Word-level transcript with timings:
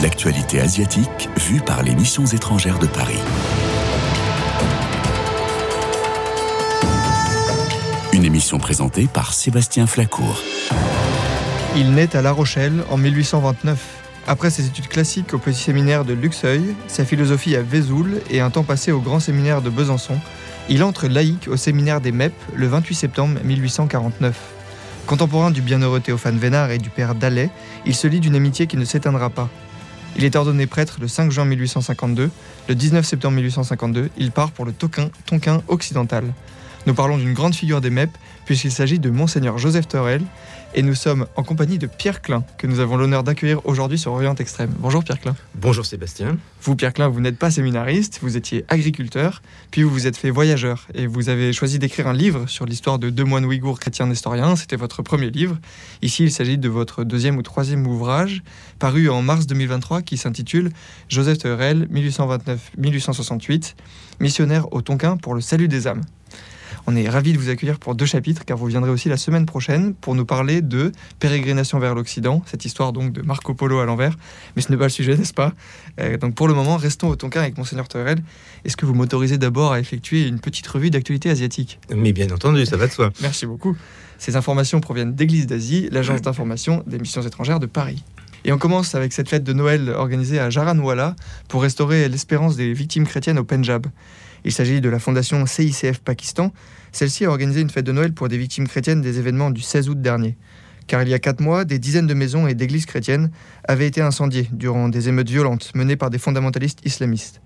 L'actualité 0.00 0.60
asiatique 0.60 1.28
vue 1.36 1.60
par 1.60 1.82
les 1.82 1.94
missions 1.94 2.24
étrangères 2.24 2.78
de 2.78 2.86
Paris. 2.86 3.18
Une 8.14 8.24
émission 8.24 8.56
présentée 8.56 9.08
par 9.12 9.34
Sébastien 9.34 9.86
Flacourt. 9.86 10.40
Il 11.76 11.92
naît 11.92 12.16
à 12.16 12.22
La 12.22 12.32
Rochelle 12.32 12.82
en 12.88 12.96
1829. 12.96 13.78
Après 14.26 14.48
ses 14.48 14.64
études 14.68 14.88
classiques 14.88 15.34
au 15.34 15.38
petit 15.38 15.64
séminaire 15.64 16.06
de 16.06 16.14
Luxeuil, 16.14 16.74
sa 16.86 17.04
philosophie 17.04 17.56
à 17.56 17.62
Vesoul 17.62 18.22
et 18.30 18.40
un 18.40 18.48
temps 18.48 18.64
passé 18.64 18.90
au 18.90 19.00
grand 19.00 19.20
séminaire 19.20 19.60
de 19.60 19.68
Besançon, 19.68 20.18
il 20.70 20.82
entre 20.82 21.08
laïque 21.08 21.46
au 21.48 21.58
séminaire 21.58 22.00
des 22.00 22.10
MEP 22.10 22.32
le 22.54 22.68
28 22.68 22.94
septembre 22.94 23.38
1849. 23.44 24.57
Contemporain 25.08 25.50
du 25.50 25.62
bienheureux 25.62 26.00
Théophane 26.00 26.36
Vénard 26.36 26.70
et 26.70 26.76
du 26.76 26.90
père 26.90 27.14
Dallet, 27.14 27.48
il 27.86 27.94
se 27.94 28.06
lie 28.06 28.20
d'une 28.20 28.34
amitié 28.34 28.66
qui 28.66 28.76
ne 28.76 28.84
s'éteindra 28.84 29.30
pas. 29.30 29.48
Il 30.16 30.24
est 30.26 30.36
ordonné 30.36 30.66
prêtre 30.66 30.98
le 31.00 31.08
5 31.08 31.30
juin 31.30 31.46
1852. 31.46 32.30
Le 32.68 32.74
19 32.74 33.06
septembre 33.06 33.36
1852, 33.36 34.10
il 34.18 34.32
part 34.32 34.50
pour 34.50 34.66
le 34.66 34.74
Tonkin 34.74 35.62
occidental. 35.66 36.24
Nous 36.86 36.94
parlons 36.94 37.18
d'une 37.18 37.34
grande 37.34 37.54
figure 37.54 37.80
des 37.80 37.90
MEP, 37.90 38.10
puisqu'il 38.46 38.72
s'agit 38.72 38.98
de 38.98 39.10
Monseigneur 39.10 39.58
Joseph 39.58 39.88
Torel, 39.88 40.22
et 40.74 40.82
nous 40.82 40.94
sommes 40.94 41.26
en 41.36 41.42
compagnie 41.42 41.78
de 41.78 41.86
Pierre 41.86 42.22
Klein, 42.22 42.44
que 42.56 42.66
nous 42.66 42.80
avons 42.80 42.96
l'honneur 42.96 43.22
d'accueillir 43.24 43.64
aujourd'hui 43.66 43.98
sur 43.98 44.12
Orient 44.12 44.34
Extrême. 44.34 44.70
Bonjour 44.78 45.02
Pierre 45.02 45.20
Klein. 45.20 45.34
Bonjour 45.54 45.84
Sébastien. 45.84 46.38
Vous, 46.62 46.76
Pierre 46.76 46.92
Klein, 46.92 47.08
vous 47.08 47.20
n'êtes 47.20 47.38
pas 47.38 47.50
séminariste, 47.50 48.20
vous 48.22 48.36
étiez 48.36 48.64
agriculteur, 48.68 49.42
puis 49.70 49.82
vous 49.82 49.90
vous 49.90 50.06
êtes 50.06 50.16
fait 50.16 50.30
voyageur, 50.30 50.86
et 50.94 51.06
vous 51.06 51.28
avez 51.28 51.52
choisi 51.52 51.78
d'écrire 51.78 52.06
un 52.06 52.12
livre 52.12 52.46
sur 52.48 52.64
l'histoire 52.66 52.98
de 52.98 53.10
deux 53.10 53.24
moines 53.24 53.44
ouïghours 53.44 53.80
chrétiens 53.80 54.06
nestoriens. 54.06 54.56
C'était 54.56 54.76
votre 54.76 55.02
premier 55.02 55.30
livre. 55.30 55.58
Ici, 56.02 56.24
il 56.24 56.32
s'agit 56.32 56.58
de 56.58 56.68
votre 56.68 57.04
deuxième 57.04 57.36
ou 57.36 57.42
troisième 57.42 57.86
ouvrage, 57.86 58.42
paru 58.78 59.08
en 59.08 59.22
mars 59.22 59.46
2023, 59.46 60.02
qui 60.02 60.16
s'intitule 60.16 60.70
Joseph 61.08 61.38
Torel, 61.38 61.88
1829-1868, 61.92 63.74
missionnaire 64.20 64.72
au 64.72 64.82
Tonkin 64.82 65.16
pour 65.16 65.34
le 65.34 65.40
salut 65.40 65.68
des 65.68 65.86
âmes. 65.86 66.02
On 66.90 66.96
est 66.96 67.06
ravis 67.06 67.34
de 67.34 67.38
vous 67.38 67.50
accueillir 67.50 67.78
pour 67.78 67.94
deux 67.94 68.06
chapitres, 68.06 68.46
car 68.46 68.56
vous 68.56 68.64
viendrez 68.64 68.88
aussi 68.90 69.10
la 69.10 69.18
semaine 69.18 69.44
prochaine 69.44 69.92
pour 69.92 70.14
nous 70.14 70.24
parler 70.24 70.62
de 70.62 70.90
Pérégrination 71.20 71.78
vers 71.78 71.94
l'Occident, 71.94 72.42
cette 72.46 72.64
histoire 72.64 72.94
donc 72.94 73.12
de 73.12 73.20
Marco 73.20 73.52
Polo 73.52 73.80
à 73.80 73.84
l'envers. 73.84 74.16
Mais 74.56 74.62
ce 74.62 74.72
n'est 74.72 74.78
pas 74.78 74.84
le 74.84 74.88
sujet, 74.88 75.14
n'est-ce 75.14 75.34
pas? 75.34 75.52
Euh, 76.00 76.16
Donc 76.16 76.34
pour 76.34 76.48
le 76.48 76.54
moment, 76.54 76.78
restons 76.78 77.08
au 77.08 77.14
Tonkin 77.14 77.42
avec 77.42 77.58
Monseigneur 77.58 77.88
Torel. 77.88 78.20
Est-ce 78.64 78.78
que 78.78 78.86
vous 78.86 78.94
m'autorisez 78.94 79.36
d'abord 79.36 79.72
à 79.72 79.80
effectuer 79.80 80.26
une 80.26 80.40
petite 80.40 80.66
revue 80.66 80.88
d'actualité 80.88 81.28
asiatique? 81.28 81.78
Mais 81.94 82.14
bien 82.14 82.30
entendu, 82.30 82.64
ça 82.64 82.78
va 82.78 82.86
de 82.86 82.92
soi. 82.92 83.10
Merci 83.20 83.44
beaucoup. 83.44 83.76
Ces 84.16 84.36
informations 84.36 84.80
proviennent 84.80 85.14
d'Église 85.14 85.46
d'Asie, 85.46 85.90
l'agence 85.92 86.22
d'information 86.22 86.84
des 86.86 86.98
missions 86.98 87.20
étrangères 87.20 87.60
de 87.60 87.66
Paris. 87.66 88.02
Et 88.46 88.52
on 88.52 88.56
commence 88.56 88.94
avec 88.94 89.12
cette 89.12 89.28
fête 89.28 89.44
de 89.44 89.52
Noël 89.52 89.90
organisée 89.90 90.38
à 90.38 90.48
Jaranwala 90.48 91.16
pour 91.48 91.60
restaurer 91.60 92.08
l'espérance 92.08 92.56
des 92.56 92.72
victimes 92.72 93.06
chrétiennes 93.06 93.38
au 93.38 93.44
Pendjab. 93.44 93.88
Il 94.44 94.52
s'agit 94.52 94.80
de 94.80 94.88
la 94.88 94.98
fondation 94.98 95.44
CICF 95.46 96.00
Pakistan. 96.00 96.52
Celle-ci 96.92 97.24
a 97.24 97.30
organisé 97.30 97.60
une 97.60 97.70
fête 97.70 97.84
de 97.84 97.92
Noël 97.92 98.12
pour 98.12 98.28
des 98.28 98.38
victimes 98.38 98.68
chrétiennes 98.68 99.00
des 99.00 99.18
événements 99.18 99.50
du 99.50 99.60
16 99.60 99.88
août 99.88 100.00
dernier. 100.00 100.36
Car 100.86 101.02
il 101.02 101.08
y 101.08 101.14
a 101.14 101.18
quatre 101.18 101.40
mois, 101.40 101.64
des 101.64 101.78
dizaines 101.78 102.06
de 102.06 102.14
maisons 102.14 102.46
et 102.46 102.54
d'églises 102.54 102.86
chrétiennes 102.86 103.30
avaient 103.64 103.86
été 103.86 104.00
incendiées 104.00 104.48
durant 104.52 104.88
des 104.88 105.08
émeutes 105.08 105.28
violentes 105.28 105.70
menées 105.74 105.96
par 105.96 106.08
des 106.10 106.18
fondamentalistes 106.18 106.80
islamistes. 106.84 107.42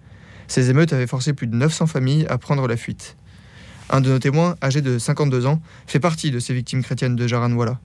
Ces 0.47 0.71
émeutes 0.71 0.93
avaient 0.93 1.07
forcé 1.07 1.33
plus 1.33 1.47
de 1.47 1.57
900 1.57 1.87
familles 1.87 2.27
à 2.29 2.39
prendre 2.39 2.69
la 2.69 2.77
fuite. 2.77 3.17
Un 3.91 4.01
de 4.01 4.11
nos 4.11 4.19
témoins, 4.19 4.55
âgé 4.63 4.81
de 4.81 4.99
52 4.99 5.47
ans, 5.47 5.61
fait 5.87 6.01
partie 6.01 6.31
de 6.31 6.39
ces 6.39 6.55
victimes 6.55 6.83
chrétiennes 6.83 7.17
de 7.17 7.27
Jaranwala. 7.27 7.81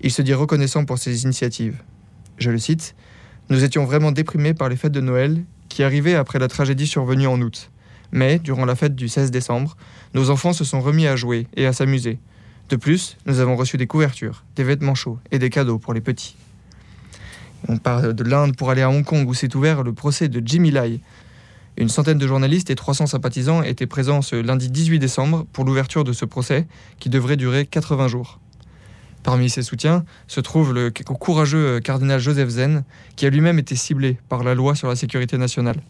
Il 0.00 0.10
se 0.10 0.22
dit 0.22 0.34
reconnaissant 0.34 0.84
pour 0.84 0.98
ces 0.98 1.24
initiatives. 1.24 1.82
Je 2.38 2.50
le 2.50 2.58
cite 2.58 2.94
Nous 3.50 3.64
étions 3.64 3.84
vraiment 3.84 4.12
déprimés 4.12 4.54
par 4.54 4.68
les 4.68 4.76
fêtes 4.76 4.92
de 4.92 5.00
Noël 5.00 5.44
qui 5.68 5.82
arrivaient 5.82 6.14
après 6.14 6.38
la 6.38 6.48
tragédie 6.48 6.86
survenue 6.86 7.26
en 7.26 7.40
août. 7.40 7.70
Mais, 8.12 8.38
durant 8.38 8.64
la 8.64 8.74
fête 8.74 8.94
du 8.94 9.08
16 9.08 9.30
décembre, 9.30 9.76
nos 10.14 10.30
enfants 10.30 10.52
se 10.52 10.64
sont 10.64 10.80
remis 10.80 11.06
à 11.06 11.16
jouer 11.16 11.46
et 11.56 11.66
à 11.66 11.72
s'amuser. 11.72 12.18
De 12.68 12.76
plus, 12.76 13.16
nous 13.26 13.38
avons 13.40 13.56
reçu 13.56 13.76
des 13.76 13.86
couvertures, 13.86 14.44
des 14.56 14.64
vêtements 14.64 14.94
chauds 14.94 15.18
et 15.30 15.38
des 15.38 15.50
cadeaux 15.50 15.78
pour 15.78 15.94
les 15.94 16.00
petits. 16.00 16.36
On 17.68 17.78
part 17.78 18.14
de 18.14 18.24
l'Inde 18.24 18.56
pour 18.56 18.70
aller 18.70 18.82
à 18.82 18.90
Hong 18.90 19.04
Kong 19.04 19.28
où 19.28 19.34
s'est 19.34 19.54
ouvert 19.54 19.82
le 19.82 19.92
procès 19.92 20.28
de 20.28 20.42
Jimmy 20.44 20.70
Lai. 20.70 21.00
Une 21.76 21.88
centaine 21.88 22.18
de 22.18 22.26
journalistes 22.26 22.70
et 22.70 22.74
300 22.74 23.06
sympathisants 23.06 23.62
étaient 23.62 23.86
présents 23.86 24.22
ce 24.22 24.36
lundi 24.36 24.70
18 24.70 24.98
décembre 24.98 25.46
pour 25.52 25.64
l'ouverture 25.64 26.04
de 26.04 26.12
ce 26.12 26.24
procès 26.24 26.66
qui 26.98 27.08
devrait 27.08 27.36
durer 27.36 27.66
80 27.66 28.08
jours. 28.08 28.40
Parmi 29.22 29.50
ses 29.50 29.62
soutiens 29.62 30.04
se 30.26 30.40
trouve 30.40 30.72
le 30.72 30.90
courageux 30.90 31.80
cardinal 31.80 32.20
Joseph 32.20 32.48
Zen, 32.48 32.84
qui 33.16 33.26
a 33.26 33.30
lui-même 33.30 33.58
été 33.58 33.74
ciblé 33.74 34.18
par 34.28 34.44
la 34.44 34.54
loi 34.54 34.74
sur 34.74 34.88
la 34.88 34.96
sécurité 34.96 35.36
nationale. 35.36 35.80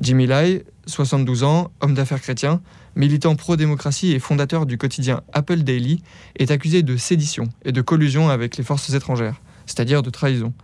Jimmy 0.00 0.26
Lai, 0.26 0.64
72 0.86 1.44
ans, 1.44 1.70
homme 1.80 1.92
d'affaires 1.92 2.22
chrétien, 2.22 2.62
militant 2.96 3.36
pro-démocratie 3.36 4.12
et 4.12 4.18
fondateur 4.18 4.64
du 4.64 4.78
quotidien 4.78 5.20
Apple 5.34 5.58
Daily, 5.58 6.02
est 6.36 6.50
accusé 6.50 6.82
de 6.82 6.96
sédition 6.96 7.44
et 7.66 7.72
de 7.72 7.82
collusion 7.82 8.30
avec 8.30 8.56
les 8.56 8.64
forces 8.64 8.88
étrangères, 8.94 9.42
c'est-à-dire 9.66 10.02
de 10.02 10.08
trahison. 10.08 10.54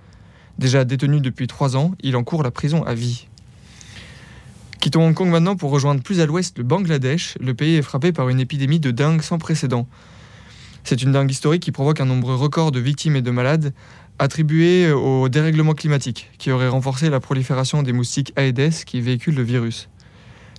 Déjà 0.58 0.86
détenu 0.86 1.20
depuis 1.20 1.48
trois 1.48 1.76
ans, 1.76 1.92
il 2.00 2.16
encourt 2.16 2.42
la 2.42 2.50
prison 2.50 2.82
à 2.84 2.94
vie. 2.94 3.28
Quittons 4.80 5.06
Hong 5.06 5.14
Kong 5.14 5.28
maintenant 5.28 5.54
pour 5.54 5.70
rejoindre 5.70 6.02
plus 6.02 6.20
à 6.20 6.26
l'ouest 6.26 6.56
le 6.56 6.64
Bangladesh. 6.64 7.36
Le 7.38 7.52
pays 7.52 7.74
est 7.74 7.82
frappé 7.82 8.12
par 8.12 8.30
une 8.30 8.40
épidémie 8.40 8.80
de 8.80 8.90
dingue 8.90 9.20
sans 9.20 9.36
précédent. 9.36 9.86
C'est 10.82 11.02
une 11.02 11.12
dingue 11.12 11.30
historique 11.30 11.64
qui 11.64 11.72
provoque 11.72 12.00
un 12.00 12.04
nombre 12.06 12.32
record 12.34 12.70
de 12.70 12.78
victimes 12.78 13.16
et 13.16 13.22
de 13.22 13.30
malades, 13.30 13.74
attribué 14.18 14.90
au 14.92 15.28
dérèglement 15.28 15.74
climatique 15.74 16.30
qui 16.38 16.50
aurait 16.50 16.68
renforcé 16.68 17.10
la 17.10 17.20
prolifération 17.20 17.82
des 17.82 17.92
moustiques 17.92 18.32
Aedes 18.36 18.84
qui 18.86 19.00
véhiculent 19.00 19.36
le 19.36 19.42
virus. 19.42 19.88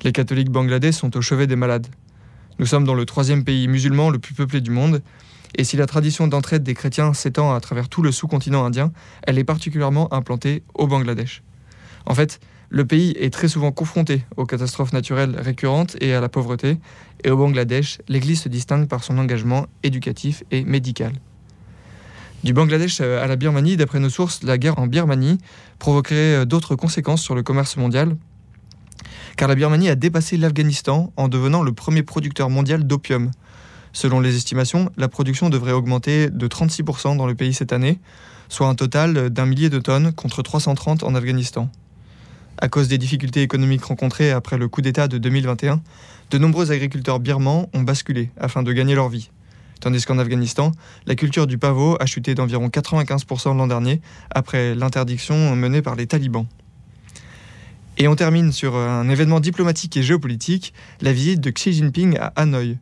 Les 0.03 0.11
catholiques 0.11 0.51
bangladais 0.51 0.91
sont 0.91 1.15
au 1.17 1.21
chevet 1.21 1.47
des 1.47 1.55
malades. 1.55 1.87
Nous 2.59 2.65
sommes 2.65 2.85
dans 2.85 2.93
le 2.93 3.05
troisième 3.05 3.43
pays 3.43 3.67
musulman 3.67 4.09
le 4.09 4.19
plus 4.19 4.33
peuplé 4.33 4.61
du 4.61 4.71
monde, 4.71 5.01
et 5.55 5.63
si 5.63 5.77
la 5.77 5.85
tradition 5.85 6.27
d'entraide 6.27 6.63
des 6.63 6.73
chrétiens 6.73 7.13
s'étend 7.13 7.53
à 7.53 7.59
travers 7.59 7.89
tout 7.89 8.01
le 8.01 8.11
sous-continent 8.11 8.65
indien, 8.65 8.91
elle 9.23 9.39
est 9.39 9.43
particulièrement 9.43 10.13
implantée 10.13 10.63
au 10.75 10.87
Bangladesh. 10.87 11.41
En 12.05 12.13
fait, 12.13 12.39
le 12.69 12.85
pays 12.85 13.15
est 13.17 13.33
très 13.33 13.47
souvent 13.47 13.71
confronté 13.71 14.23
aux 14.35 14.45
catastrophes 14.45 14.93
naturelles 14.93 15.35
récurrentes 15.37 15.95
et 16.01 16.13
à 16.13 16.21
la 16.21 16.29
pauvreté, 16.29 16.77
et 17.23 17.31
au 17.31 17.37
Bangladesh, 17.37 17.99
l'Église 18.07 18.41
se 18.41 18.49
distingue 18.49 18.87
par 18.87 19.03
son 19.03 19.17
engagement 19.17 19.67
éducatif 19.83 20.43
et 20.51 20.63
médical. 20.63 21.13
Du 22.43 22.53
Bangladesh 22.53 23.01
à 23.01 23.25
la 23.25 23.35
Birmanie, 23.35 23.77
d'après 23.77 23.99
nos 23.99 24.09
sources, 24.09 24.43
la 24.43 24.57
guerre 24.59 24.77
en 24.77 24.85
Birmanie 24.85 25.39
provoquerait 25.79 26.41
euh, 26.41 26.45
d'autres 26.45 26.75
conséquences 26.75 27.21
sur 27.21 27.33
le 27.33 27.41
commerce 27.41 27.77
mondial, 27.77 28.15
car 29.37 29.47
la 29.47 29.55
Birmanie 29.55 29.89
a 29.89 29.95
dépassé 29.95 30.37
l'Afghanistan 30.37 31.11
en 31.17 31.29
devenant 31.29 31.63
le 31.63 31.73
premier 31.73 32.03
producteur 32.03 32.49
mondial 32.49 32.85
d'opium. 32.85 33.31
Selon 33.91 34.19
les 34.19 34.35
estimations, 34.35 34.91
la 34.97 35.07
production 35.07 35.49
devrait 35.49 35.71
augmenter 35.71 36.29
de 36.29 36.47
36% 36.47 37.17
dans 37.17 37.25
le 37.25 37.33
pays 37.33 37.53
cette 37.53 37.73
année, 37.73 37.99
soit 38.49 38.67
un 38.67 38.75
total 38.75 39.31
d'un 39.31 39.47
millier 39.47 39.69
de 39.69 39.79
tonnes 39.79 40.13
contre 40.13 40.43
330 40.43 41.03
en 41.03 41.15
Afghanistan. 41.15 41.71
À 42.59 42.69
cause 42.69 42.87
des 42.87 42.99
difficultés 42.99 43.41
économiques 43.41 43.83
rencontrées 43.83 44.31
après 44.31 44.57
le 44.57 44.67
coup 44.67 44.81
d'État 44.81 45.07
de 45.07 45.17
2021, 45.17 45.81
de 46.29 46.37
nombreux 46.37 46.71
agriculteurs 46.71 47.19
birmans 47.19 47.69
ont 47.73 47.81
basculé 47.81 48.29
afin 48.39 48.61
de 48.61 48.71
gagner 48.73 48.93
leur 48.93 49.09
vie. 49.09 49.29
Tandis 49.79 50.05
qu'en 50.05 50.17
Afghanistan, 50.17 50.71
la 51.05 51.15
culture 51.15 51.47
du 51.47 51.57
pavot 51.57 51.97
a 51.99 52.05
chuté 52.05 52.35
d'environ 52.35 52.67
95% 52.67 53.55
l'an 53.55 53.67
dernier 53.67 54.01
après 54.31 54.75
l'interdiction 54.75 55.55
menée 55.55 55.81
par 55.81 55.95
les 55.95 56.07
talibans. 56.07 56.47
Et 57.97 58.07
on 58.07 58.15
termine 58.15 58.51
sur 58.51 58.75
un 58.75 59.09
événement 59.09 59.39
diplomatique 59.39 59.97
et 59.97 60.03
géopolitique, 60.03 60.73
la 61.01 61.13
visite 61.13 61.41
de 61.41 61.49
Xi 61.49 61.73
Jinping 61.73 62.17
à 62.17 62.27
Hanoï. 62.35 62.77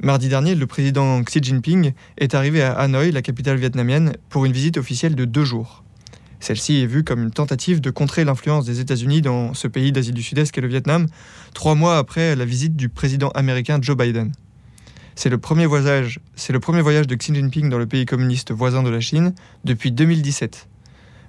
Mardi 0.00 0.28
dernier, 0.28 0.54
le 0.54 0.66
président 0.66 1.22
Xi 1.22 1.40
Jinping 1.42 1.92
est 2.18 2.34
arrivé 2.34 2.62
à 2.62 2.72
Hanoï, 2.72 3.10
la 3.10 3.22
capitale 3.22 3.56
vietnamienne, 3.56 4.12
pour 4.28 4.44
une 4.44 4.52
visite 4.52 4.76
officielle 4.76 5.14
de 5.14 5.24
deux 5.24 5.44
jours. 5.44 5.82
Celle-ci 6.38 6.82
est 6.82 6.86
vue 6.86 7.02
comme 7.02 7.22
une 7.22 7.30
tentative 7.30 7.80
de 7.80 7.90
contrer 7.90 8.24
l'influence 8.24 8.66
des 8.66 8.78
États-Unis 8.78 9.22
dans 9.22 9.54
ce 9.54 9.66
pays 9.66 9.90
d'Asie 9.90 10.12
du 10.12 10.22
Sud-Est 10.22 10.52
qu'est 10.52 10.60
le 10.60 10.68
Vietnam, 10.68 11.06
trois 11.54 11.74
mois 11.74 11.96
après 11.96 12.36
la 12.36 12.44
visite 12.44 12.76
du 12.76 12.88
président 12.88 13.30
américain 13.30 13.78
Joe 13.80 13.96
Biden. 13.96 14.32
C'est 15.18 15.30
le, 15.30 15.38
premier 15.38 15.64
voyage, 15.64 16.20
de 16.46 17.14
Xi 17.14 17.34
Jinping 17.34 17.70
dans 17.70 17.78
le 17.78 17.86
pays 17.86 18.04
communiste 18.04 18.52
voisin 18.52 18.82
de 18.82 18.90
la 18.90 19.00
Chine 19.00 19.34
depuis 19.64 19.90
2017. 19.90 20.68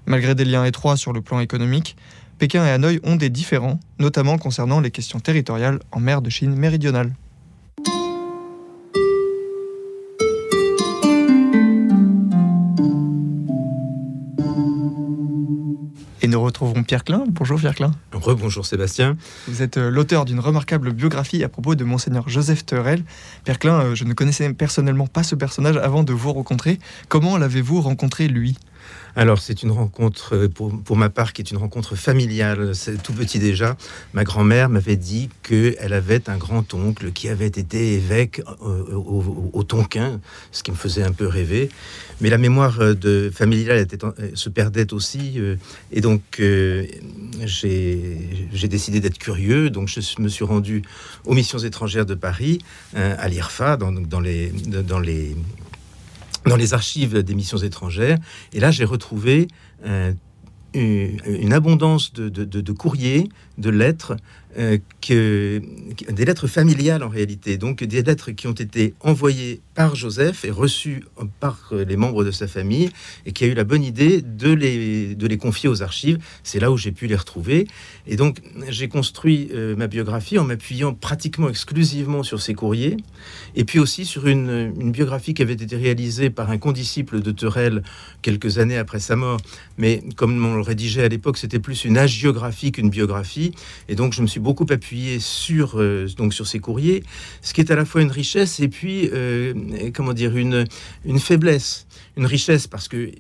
Malgré 0.06 0.36
des 0.36 0.44
liens 0.44 0.66
étroits 0.66 0.98
sur 0.98 1.14
le 1.14 1.22
plan 1.22 1.40
économique, 1.40 1.96
Pékin 2.38 2.66
et 2.66 2.70
Hanoï 2.70 3.00
ont 3.04 3.16
des 3.16 3.30
différends, 3.30 3.80
notamment 3.98 4.38
concernant 4.38 4.82
les 4.82 4.92
questions 4.92 5.22
territoriales 5.22 5.80
en 5.94 6.02
mer 6.02 6.22
de 6.22 6.30
Chine 6.30 6.54
méridionale. 6.54 7.14
Et 16.28 16.30
nous 16.30 16.42
retrouvons 16.42 16.84
Pierre 16.84 17.06
Klein. 17.06 17.24
Bonjour 17.30 17.58
Pierre 17.58 17.74
Klein. 17.74 17.92
Rebonjour 18.12 18.66
Sébastien. 18.66 19.16
Vous 19.48 19.62
êtes 19.62 19.78
euh, 19.78 19.90
l'auteur 19.90 20.26
d'une 20.26 20.42
remarquable 20.42 20.92
biographie 20.92 21.42
à 21.42 21.48
propos 21.48 21.74
de 21.76 21.86
Monseigneur 21.86 22.28
Joseph 22.28 22.66
Terrel. 22.66 23.06
Pierre 23.46 23.60
Klein, 23.60 23.80
euh, 23.80 23.96
je 23.96 24.04
ne 24.04 24.12
connaissais 24.12 24.52
personnellement 24.54 25.08
pas 25.08 25.24
ce 25.24 25.36
personnage 25.36 25.78
avant 25.78 26.04
de 26.04 26.12
vous 26.12 26.34
rencontrer. 26.34 26.80
Comment 27.08 27.38
l'avez-vous 27.38 27.80
rencontré 27.80 28.28
lui? 28.28 28.58
Alors, 29.18 29.40
c'est 29.40 29.64
une 29.64 29.72
rencontre, 29.72 30.36
euh, 30.36 30.48
pour, 30.48 30.96
ma 30.96 31.10
part, 31.10 31.34
qui 31.34 31.42
est 31.42 31.50
une 31.50 31.58
rencontre 31.58 31.96
familiale. 31.96 32.74
Tout 33.04 33.14
petit 33.14 33.40
déjà. 33.40 33.76
Ma 34.14 34.24
grand-mère 34.24 34.70
m'avait 34.70 34.96
dit 34.96 35.30
qu'elle 35.42 35.94
avait 35.94 36.30
un 36.30 36.38
grand-oncle 36.38 37.12
qui 37.12 37.28
avait 37.28 37.48
été 37.48 37.94
évêque 37.94 38.44
euh, 38.64 38.94
au, 38.94 39.64
Tonkin, 39.64 40.22
ce 40.52 40.62
qui 40.62 40.70
me 40.70 40.76
faisait 40.76 41.02
un 41.02 41.14
peu 41.14 41.26
rêver. 41.26 41.70
Mais 42.22 42.30
la 42.30 42.38
mémoire 42.38 42.80
euh, 42.80 42.94
de 42.94 43.32
familiale 43.34 43.80
était, 43.80 43.98
se 44.36 44.50
perdait 44.50 44.94
aussi. 44.94 45.42
Et 45.92 46.02
donc, 46.02 46.22
j'ai 46.40 46.92
décidé 48.70 49.00
d'être 49.00 49.18
curieux. 49.18 49.72
Donc, 49.72 49.90
je 49.90 50.22
me 50.22 50.28
suis 50.28 50.46
rendu 50.46 50.84
aux 51.26 51.34
missions 51.34 51.58
étrangères 51.58 52.06
de 52.06 52.14
Paris, 52.14 52.60
à 52.94 53.28
l'IRFA. 53.28 53.78
Dans 53.78 54.20
les 54.20 54.54
dans 56.48 56.56
les 56.56 56.74
archives 56.74 57.22
des 57.24 57.36
missions 57.36 57.58
étrangères. 57.58 58.18
Et 58.54 58.60
là, 58.60 58.72
j'ai 58.72 58.86
retrouvé 58.86 59.48
euh, 59.86 60.14
une 60.74 61.54
abondance 61.54 62.14
de, 62.14 62.30
de, 62.30 62.72
courriers, 62.72 63.30
de 63.58 63.70
lettres, 63.70 64.16
euh, 64.58 64.78
que, 65.02 65.62
des 66.10 66.26
lettres 66.26 66.48
familiales 66.48 67.04
en 67.04 67.10
réalité, 67.10 67.58
donc 67.58 67.84
des 67.84 68.02
lettres 68.02 68.32
qui 68.32 68.48
ont 68.48 68.54
été 68.54 68.96
envoyées 69.02 69.62
par 69.76 69.96
Joseph 69.96 70.46
et 70.46 70.52
reçues 70.52 71.04
par 71.40 71.72
les 71.72 71.96
membres 71.96 72.24
de 72.24 72.32
sa 72.32 72.48
famille, 72.48 72.90
et 73.26 73.32
qui 73.32 73.44
a 73.44 73.48
eu 73.48 73.54
la 73.54 73.64
bonne 73.64 73.84
idée 73.84 74.24
de 74.24 74.52
les, 74.52 75.38
confier 75.38 75.70
aux 75.70 75.84
archives. 75.84 76.18
C'est 76.44 76.60
là 76.60 76.72
où 76.72 76.78
j'ai 76.78 76.92
pu 76.92 77.06
les 77.06 77.16
retrouver. 77.16 77.68
Et 78.08 78.16
donc 78.16 78.42
j'ai 78.70 78.88
construit 78.88 79.50
euh, 79.54 79.76
ma 79.76 79.86
biographie 79.86 80.40
en 80.40 80.44
m'appuyant 80.44 80.94
pratiquement 80.94 81.50
exclusivement 81.50 82.24
sur 82.24 82.42
ces 82.42 82.56
courriers, 82.56 82.98
et 83.56 83.64
puis 83.64 83.78
aussi 83.78 84.06
sur 84.06 84.28
une, 84.28 84.74
une, 84.80 84.92
biographie 84.92 85.36
qui 85.36 85.44
avait 85.44 85.54
été 85.54 85.76
réalisée 85.76 86.32
par 86.32 86.50
un 86.50 86.58
condisciple 86.58 87.22
de 87.22 87.32
Terrel 87.32 87.84
quelques 88.24 88.58
années 88.58 88.78
après 88.78 89.00
sa 89.00 89.16
mort. 89.16 89.40
Mais 89.78 90.04
comme 90.16 90.44
on 90.44 90.56
le 90.56 90.62
rédigeait 90.62 91.04
à 91.04 91.10
l'époque, 91.10 91.38
c'était 91.38 91.60
plus 91.60 91.86
une 91.86 91.98
agiographie 91.98 92.72
qu'une 92.72 92.90
biographie. 92.90 93.52
Et 93.88 93.96
donc 93.96 94.14
je 94.14 94.22
me 94.24 94.28
suis 94.28 94.40
beaucoup 94.48 94.66
appuyé 94.70 95.20
sur, 95.20 95.74
euh, 95.76 96.08
donc 96.16 96.34
sur 96.34 96.48
ces 96.48 96.60
courriers, 96.60 97.04
ce 97.42 97.54
qui 97.54 97.60
est 97.60 97.70
à 97.70 97.76
la 97.76 97.84
fois 97.84 98.02
une 98.02 98.12
richesse 98.12 98.62
et 98.62 98.70
puis, 98.70 99.10
euh, 99.12 99.54
comment 99.94 100.14
dire, 100.14 100.38
une, 100.38 100.64
une 101.04 101.20
faiblesse. 101.20 101.86
Une 102.16 102.26
richesse 102.26 102.66
parce 102.66 102.88
que, 102.88 103.12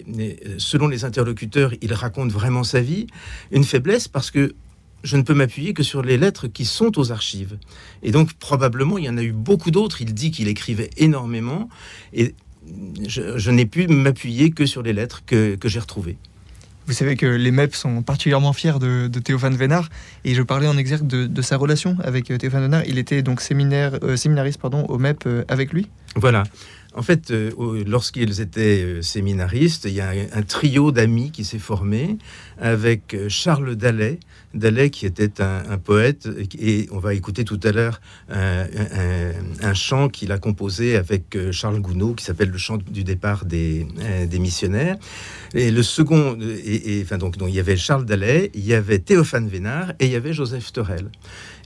selon 0.58 0.88
les 0.88 1.04
interlocuteurs, 1.04 1.74
il 1.82 1.92
raconte 1.92 2.32
vraiment 2.32 2.64
sa 2.64 2.80
vie. 2.80 3.08
Une 3.52 3.66
faiblesse 3.66 4.08
parce 4.08 4.32
que 4.32 4.56
je 5.04 5.18
ne 5.18 5.22
peux 5.22 5.34
m'appuyer 5.34 5.74
que 5.74 5.84
sur 5.84 6.02
les 6.02 6.18
lettres 6.18 6.48
qui 6.48 6.64
sont 6.64 6.98
aux 6.98 7.12
archives. 7.12 7.58
Et 8.04 8.12
donc, 8.12 8.34
probablement, 8.36 8.98
il 8.98 9.04
y 9.04 9.10
en 9.10 9.18
a 9.18 9.24
eu 9.24 9.34
beaucoup 9.34 9.70
d'autres. 9.70 10.02
Il 10.02 10.14
dit 10.14 10.32
qu'il 10.32 10.48
écrivait 10.48 10.92
énormément. 10.96 11.68
Et 12.14 12.36
je, 13.06 13.52
n'ai 13.52 13.66
pu 13.66 13.88
m'appuyer 13.88 14.52
que 14.52 14.66
sur 14.66 14.82
les 14.82 14.94
lettres 14.94 15.24
que, 15.26 15.56
que 15.56 15.68
j'ai 15.68 15.80
retrouvées. 15.80 16.18
Vous 16.88 16.94
savez 16.94 17.18
que 17.18 17.26
les 17.26 17.52
MEP 17.52 17.76
sont 17.76 18.02
particulièrement 18.02 18.54
fiers 18.54 18.80
de, 18.80 19.10
Théophane 19.20 19.58
Vénard 19.58 19.90
et 20.24 20.34
je 20.34 20.42
parlais 20.42 20.68
en 20.68 20.78
exergue 20.78 21.06
de, 21.06 21.42
sa 21.42 21.58
relation 21.58 21.98
avec 22.02 22.32
euh, 22.32 22.38
Théophane 22.38 22.62
Vénard. 22.62 22.84
Il 22.88 22.98
était 22.98 23.22
donc 23.22 23.42
séminaire, 23.42 24.00
euh, 24.04 24.16
séminariste 24.16 24.62
pardon, 24.62 24.86
au 24.86 24.98
MEP 24.98 25.28
euh, 25.28 25.44
avec 25.50 25.74
lui 25.74 25.90
Voilà. 26.16 26.44
En 26.96 27.02
fait, 27.04 27.32
lorsqu'ils 27.86 28.42
étaient 28.42 29.04
séminaristes, 29.04 29.86
il 29.86 29.92
y 29.92 30.02
a 30.02 30.14
un, 30.34 30.42
trio 30.42 30.92
d'amis 30.92 31.30
qui 31.30 31.44
s'est 31.44 31.60
formé 31.60 32.18
avec 32.60 33.16
Charles 33.28 33.76
Dallet, 33.76 34.20
Dallet 34.54 34.90
qui 34.90 35.06
était 35.06 35.42
un, 35.42 35.78
poète, 35.78 36.28
et 36.60 36.88
on 36.92 37.00
va 37.00 37.14
écouter 37.14 37.44
tout 37.44 37.60
à 37.64 37.72
l'heure 37.72 38.02
un, 38.30 39.74
chant 39.74 40.10
qu'il 40.10 40.32
a 40.32 40.38
composé 40.38 40.96
avec 40.96 41.38
Charles 41.52 41.80
Gounod, 41.80 42.16
qui 42.16 42.26
s'appelle 42.26 42.50
le 42.50 42.58
chant 42.58 42.78
du 42.78 43.04
départ 43.04 43.46
des, 43.46 43.86
des 44.28 44.40
missionnaires. 44.40 44.98
Et 45.54 45.72
le 45.72 45.84
second, 45.84 46.38
et, 46.42 47.02
enfin 47.04 47.18
donc, 47.18 47.38
donc, 47.38 47.50
il 47.50 47.56
y 47.56 47.60
avait 47.60 47.78
Charles 47.78 48.06
Dallet, 48.06 48.52
il 48.54 48.66
y 48.66 48.74
avait 48.74 49.00
Théophane 49.00 49.48
Vénard 49.48 49.92
et 50.00 50.06
il 50.06 50.12
y 50.12 50.16
avait 50.16 50.34
Joseph 50.34 50.72
Torel. 50.74 51.10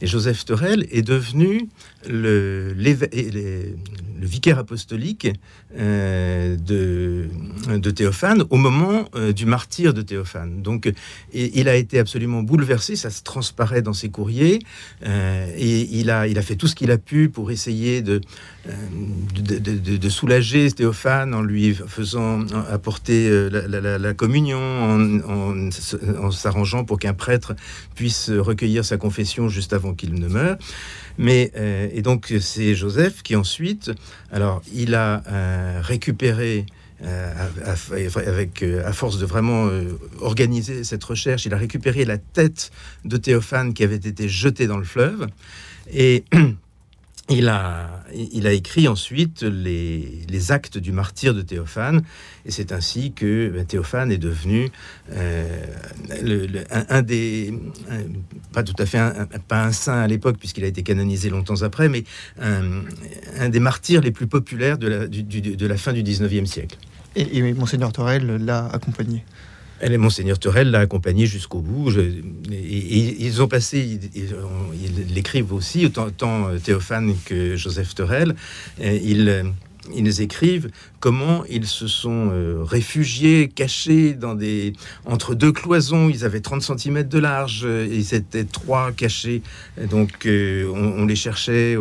Et 0.02 0.08
Joseph 0.08 0.46
Torel 0.46 0.88
est 0.92 1.04
devenu 1.04 1.70
le, 2.08 2.74
le 4.22 4.28
vicaire 4.28 4.60
apostolique 4.60 5.28
euh, 5.78 6.56
de, 6.56 7.90
Théophane 7.90 8.44
au 8.50 8.58
moment 8.58 9.10
euh, 9.16 9.34
du 9.34 9.46
martyr 9.46 9.94
de 9.94 10.02
Théophane. 10.02 10.62
Donc 10.62 10.92
il 11.34 11.68
a 11.68 11.76
été 11.76 11.98
absolument 11.98 12.44
bouleversé, 12.44 12.96
ça 12.96 13.10
se 13.10 13.24
transparaît 13.24 13.82
dans 13.82 13.94
ses 13.94 14.10
courriers, 14.10 14.60
euh, 15.06 15.52
et 15.58 15.90
il 15.92 16.12
a, 16.12 16.42
fait 16.42 16.56
tout 16.56 16.68
ce 16.68 16.76
qu'il 16.76 16.92
a 16.92 16.98
pu 16.98 17.30
pour 17.30 17.52
essayer 17.52 18.02
de, 18.02 18.22
soulager 20.10 20.72
Théophane 20.72 21.34
en 21.34 21.42
lui 21.42 21.74
faisant 21.74 22.46
apporter 22.70 23.50
la, 23.50 24.14
communion, 24.14 24.60
en 24.60 26.32
s'arrangeant 26.32 26.86
pour 26.86 27.00
qu'un 27.00 27.14
prêtre 27.14 27.54
puisse 27.96 28.30
recueillir 28.30 28.86
sa 28.86 28.98
confession 28.98 29.50
juste 29.50 29.74
avant 29.74 29.94
qu'il 29.94 30.14
ne 30.14 30.28
meure. 30.28 30.58
Mais, 31.18 31.52
euh, 31.56 31.90
et 31.94 32.02
donc 32.02 32.34
c'est 32.40 32.76
Joseph 32.76 33.24
qui 33.24 33.36
ensuite, 33.36 33.92
alors 34.32 34.62
il 34.74 34.96
a 34.96 35.24
euh, 35.28 35.80
récupéré 35.84 36.66
euh, 37.04 37.34
avec, 38.28 38.64
à 38.64 38.94
force 38.94 39.18
de 39.18 39.26
vraiment 39.26 39.70
organiser 40.20 40.84
cette 40.84 41.04
recherche, 41.04 41.46
il 41.46 41.54
a 41.54 41.58
récupéré 41.58 42.06
la 42.06 42.18
tête 42.18 42.72
de 43.06 43.18
Théophane 43.18 43.74
qui 43.74 43.84
avait 43.84 43.96
été 43.96 44.30
jetée 44.30 44.68
dans 44.68 44.78
le 44.78 44.84
fleuve. 44.84 45.28
Et 45.92 46.24
il 47.32 47.48
a, 47.48 48.04
il 48.14 48.48
a 48.48 48.54
écrit 48.54 48.88
ensuite 48.88 49.44
les, 49.44 50.52
actes 50.52 50.78
du 50.78 50.92
martyr 50.92 51.34
de 51.34 51.42
Théophane, 51.42 52.04
et 52.46 52.52
c'est 52.52 52.72
ainsi 52.72 53.14
que 53.14 53.50
ben, 53.50 53.66
Théophane 53.66 54.12
est 54.12 54.18
devenu 54.18 54.70
euh, 55.12 55.66
un, 56.90 57.02
des, 57.02 57.54
pas 58.54 58.64
tout 58.64 58.76
à 58.78 58.86
fait, 58.86 58.98
un, 58.98 59.28
pas 59.48 59.64
un 59.64 59.72
saint 59.72 60.02
à 60.02 60.08
l'époque, 60.08 60.38
puisqu'il 60.38 60.64
a 60.64 60.68
été 60.68 60.84
canonisé 60.84 61.30
longtemps 61.30 61.62
après, 61.62 61.90
mais 61.90 62.04
un, 62.40 63.50
des 63.50 63.60
martyrs 63.60 64.02
les 64.02 64.12
plus 64.12 64.28
populaires 64.28 64.78
de 64.78 64.88
la, 64.88 65.08
de 65.08 65.68
la 65.68 65.78
fin 65.78 65.94
du 65.94 66.04
19e 66.04 66.46
siècle. 66.46 66.78
Et, 67.16 67.38
et 67.38 67.54
Monseigneur 67.54 67.92
Torel 67.92 68.26
l'a 68.46 68.66
accompagné 68.68 69.24
elle, 69.82 69.98
Monseigneur 69.98 70.40
Torel 70.40 70.72
l'a 70.72 70.80
accompagné 70.80 71.26
jusqu'au 71.26 71.60
bout. 71.60 71.92
et, 71.92 73.26
ils 73.26 73.42
ont 73.42 73.48
passé, 73.48 74.00
ils 74.16 75.14
l'écrivent 75.14 75.54
aussi, 75.54 75.86
autant, 75.86 76.48
euh, 76.48 76.58
Théophane 76.60 77.16
que 77.26 77.56
Joseph 77.56 77.96
Torel. 77.96 78.36
Ils, 78.80 79.54
ils 79.94 80.22
écrivent 80.22 80.70
comment 81.00 81.44
ils 81.50 81.66
se 81.66 81.88
sont 81.88 82.30
euh, 82.32 82.64
réfugiés, 82.64 83.48
cachés 83.48 84.14
dans 84.14 84.36
des 84.36 84.74
entre 85.06 85.34
deux 85.34 85.52
cloisons. 85.52 86.10
Ils 86.10 86.24
avaient 86.24 86.40
30 86.40 86.62
cm 86.62 87.04
de 87.04 87.20
large, 87.20 87.68
ils 87.68 88.14
étaient 88.14 88.44
trois 88.44 88.92
cachés. 88.92 89.42
Donc 89.90 90.26
euh, 90.26 90.72
on, 90.74 91.06
les 91.06 91.16
cherchait, 91.16 91.78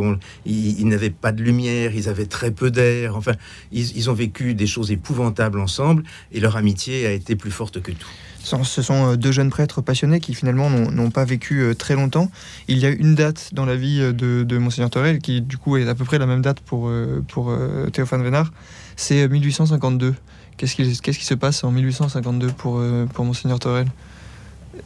ils, 0.47 0.87
n'avaient 0.87 1.11
pas 1.11 1.33
de 1.33 1.43
lumière, 1.43 1.95
ils 1.95 2.09
avaient 2.09 2.27
très 2.27 2.51
peu 2.51 2.71
d'air. 2.71 3.17
Enfin, 3.17 3.35
ils 3.73 4.11
ont 4.11 4.15
vécu 4.15 4.55
des 4.55 4.67
choses 4.67 4.91
épouvantables 4.91 5.61
ensemble 5.61 6.05
et 6.33 6.41
leur 6.41 6.57
amitié 6.57 7.07
a 7.07 7.13
été 7.13 7.37
plus 7.37 7.51
forte 7.51 7.83
que 7.83 7.93
tout. 7.93 8.09
Ce 8.43 8.83
sont 8.83 9.13
euh, 9.13 9.17
deux 9.17 9.33
jeunes 9.33 9.51
prêtres 9.51 9.81
passionnés 9.83 10.21
qui 10.21 10.35
finalement 10.35 10.71
n'ont 10.71 11.11
pas 11.11 11.25
vécu 11.25 11.61
euh, 11.61 11.75
très 11.75 11.95
longtemps. 11.95 12.31
Il 12.69 12.79
y 12.79 12.87
a 12.87 12.91
une 12.91 13.15
date 13.15 13.51
dans 13.53 13.67
la 13.67 13.77
vie 13.77 14.01
euh, 14.01 14.13
de, 14.13 14.59
Monseigneur 14.59 14.91
Torel 14.91 15.19
qui 15.19 15.41
du 15.41 15.57
coup 15.57 15.77
est 15.77 15.89
à 15.89 15.95
peu 15.95 16.05
près 16.05 16.19
la 16.19 16.27
même 16.27 16.43
date 16.43 16.61
pour, 16.61 16.91
pour 17.29 17.57
Théophane 17.93 18.23
Vénard. 18.23 18.53
C'est 18.97 19.27
1852. 19.27 20.15
Qu'est-ce 20.57 20.75
qui, 20.75 21.25
se 21.25 21.35
passe 21.35 21.65
en 21.65 21.71
1852 21.71 22.49
pour, 22.49 22.83
pour 23.15 23.25
Monseigneur 23.25 23.59
Torel? 23.59 23.87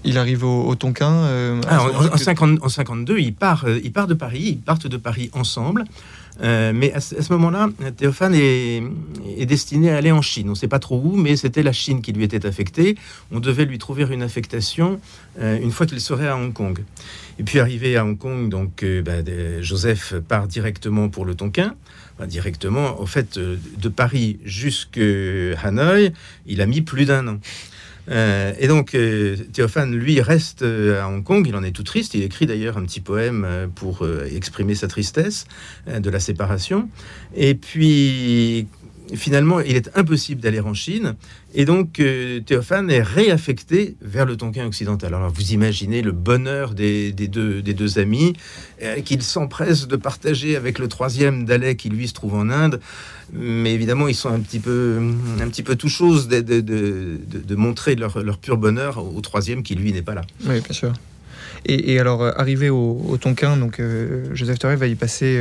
Il 0.05 0.19
arrive 0.19 0.45
au, 0.45 0.75
Tonkin. 0.77 1.61
Ah, 1.69 1.83
en, 1.83 2.63
en, 2.63 2.69
52, 2.69 3.19
il 3.19 3.35
part, 3.35 3.67
il 3.69 3.93
part 3.93 4.07
de 4.07 4.15
Paris. 4.15 4.43
Ils 4.43 4.59
partent 4.59 4.87
de 4.87 4.97
Paris 4.97 5.31
ensemble. 5.33 5.85
Euh, 6.43 6.73
mais 6.75 6.93
à 6.93 7.01
ce, 7.01 7.33
moment-là, 7.33 7.69
Théophane 7.97 8.35
est, 8.35 8.83
destiné 9.47 9.91
à 9.91 9.97
aller 9.97 10.13
en 10.13 10.23
Chine. 10.23 10.49
On 10.49 10.51
ne 10.51 10.57
sait 10.57 10.69
pas 10.69 10.79
trop 10.79 11.01
où, 11.03 11.17
mais 11.17 11.37
c'était 11.37 11.63
la 11.63 11.73
Chine 11.73 12.03
qui 12.03 12.13
lui 12.13 12.25
était 12.25 12.47
affectée. 12.47 12.97
On 13.31 13.41
devait 13.41 13.65
lui 13.65 13.79
trouver 13.79 14.05
une 14.11 14.23
affectation 14.23 15.01
euh, 15.39 15.59
une 15.61 15.71
fois 15.71 15.87
qu'il 15.87 16.01
serait 16.01 16.29
à 16.29 16.37
Hong 16.37 16.53
Kong. 16.53 16.79
Et 17.39 17.43
puis 17.43 17.59
arrivé 17.61 17.97
à 17.97 18.05
Hong 18.05 18.19
Kong, 18.19 18.49
donc 18.49 18.83
euh, 18.83 19.03
bah, 19.03 19.23
Joseph 19.61 20.15
part 20.29 20.49
directement 20.49 21.09
pour 21.09 21.25
le 21.25 21.35
Tonkin. 21.35 21.75
directement, 22.27 23.01
en 23.01 23.07
fait, 23.07 23.39
de 23.39 23.89
Paris 23.89 24.39
jusqu'à 24.45 25.01
Hanoï, 25.63 26.13
il 26.47 26.61
a 26.61 26.67
mis 26.67 26.81
plus 26.81 27.07
d'un 27.07 27.29
an. 27.29 27.39
Euh, 28.11 28.53
et 28.59 28.69
donc, 28.69 28.95
euh, 28.95 29.37
Théophane, 29.53 29.95
lui, 29.95 30.21
reste 30.21 30.63
euh, 30.63 31.03
à 31.03 31.09
Hong 31.09 31.23
Kong. 31.23 31.47
Il 31.47 31.57
en 31.57 31.63
est 31.63 31.73
tout 31.73 31.83
triste. 31.83 32.15
Il 32.15 32.23
écrit 32.23 32.47
d'ailleurs 32.47 32.77
un 32.77 32.85
petit 32.85 33.01
poème 33.01 33.47
pour 33.75 34.07
exprimer 34.31 34.75
sa 34.75 34.89
tristesse 34.89 35.47
de 35.87 36.11
la 36.11 36.21
séparation. 36.21 36.89
Et 37.35 37.55
puis, 37.55 38.67
finalement, 39.13 39.61
il 39.61 39.77
est 39.77 39.91
impossible 39.97 40.41
d'aller 40.41 40.61
en 40.61 40.75
Chine. 40.75 41.15
Et 41.55 41.65
donc, 41.65 42.01
euh, 42.01 42.41
Théophane 42.41 42.91
est 42.91 43.03
réaffecté 43.03 43.97
vers 44.01 44.25
le 44.25 44.37
Tonkin 44.37 44.67
occidental. 44.67 45.15
Alors, 45.15 45.31
vous 45.31 45.53
imaginez 45.53 46.03
le 46.03 46.13
bonheur 46.13 46.75
des, 46.75 47.13
deux, 47.13 47.99
amis, 47.99 48.35
euh, 48.83 49.01
qu'il 49.01 49.23
s'empresse 49.23 49.87
de 49.87 49.97
partager 49.97 50.57
avec 50.57 50.79
le 50.79 50.89
troisième 50.89 51.45
Dalai 51.45 51.77
qui, 51.77 51.91
lui, 51.91 52.09
se 52.09 52.15
trouve 52.15 52.35
en 52.35 52.49
Inde. 52.51 52.81
Mais 53.33 53.73
évidemment, 53.75 54.09
ils 54.09 54.15
sont 54.15 54.31
un 54.31 54.41
petit 54.41 54.59
peu, 54.59 55.01
un 55.41 55.49
petit 55.49 55.63
peu 55.63 55.77
tout 55.77 55.89
chose 55.89 56.29
de, 56.29 56.41
de, 56.41 57.55
montrer 57.55 57.95
leur, 57.97 58.39
pur 58.39 58.57
bonheur 58.57 59.05
au 59.05 59.21
troisième 59.21 59.63
qui, 59.63 59.75
lui, 59.75 59.93
n'est 59.93 60.03
pas 60.03 60.15
là. 60.15 60.23
Oui, 60.47 60.61
bien 60.61 60.73
sûr. 60.73 60.93
Et, 61.67 61.99
alors, 61.99 62.23
arrivé 62.23 62.69
au, 62.69 63.17
Tonkin, 63.21 63.57
donc, 63.57 63.81
Joseph 64.33 64.59
Toré 64.59 64.77
va 64.77 64.87
y 64.87 64.95
passer 64.95 65.41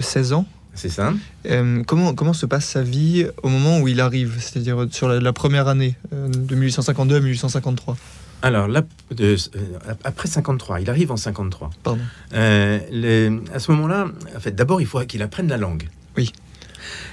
16 0.00 0.32
ans. 0.32 0.46
C'est 0.74 0.88
ça. 0.88 1.12
Euh, 1.46 1.82
comment, 1.84 2.14
comment 2.14 2.32
se 2.32 2.46
passe 2.46 2.66
sa 2.66 2.82
vie 2.82 3.26
au 3.42 3.48
moment 3.48 3.80
où 3.80 3.88
il 3.88 4.00
arrive, 4.00 4.36
c'est-à-dire 4.38 4.86
sur 4.90 5.08
la, 5.08 5.32
première 5.32 5.68
année, 5.68 5.96
euh, 6.12 6.28
de 6.28 6.54
1852 6.54 7.16
à 7.16 7.20
1853 7.20 7.96
alors, 8.42 8.68
là, 8.68 8.80
de, 9.10 9.36
euh, 9.54 9.94
après 10.02 10.26
53, 10.26 10.80
il 10.80 10.88
arrive 10.88 11.12
en 11.12 11.18
53. 11.18 11.68
Pardon. 11.82 12.00
à 12.32 12.38
ce 12.38 13.70
moment-là, 13.72 14.06
en 14.34 14.40
fait, 14.40 14.52
d'abord, 14.52 14.80
il 14.80 14.86
faut 14.86 14.98
qu'il 15.00 15.20
apprenne 15.20 15.46
la 15.48 15.58
langue. 15.58 15.90
Oui. 16.16 16.32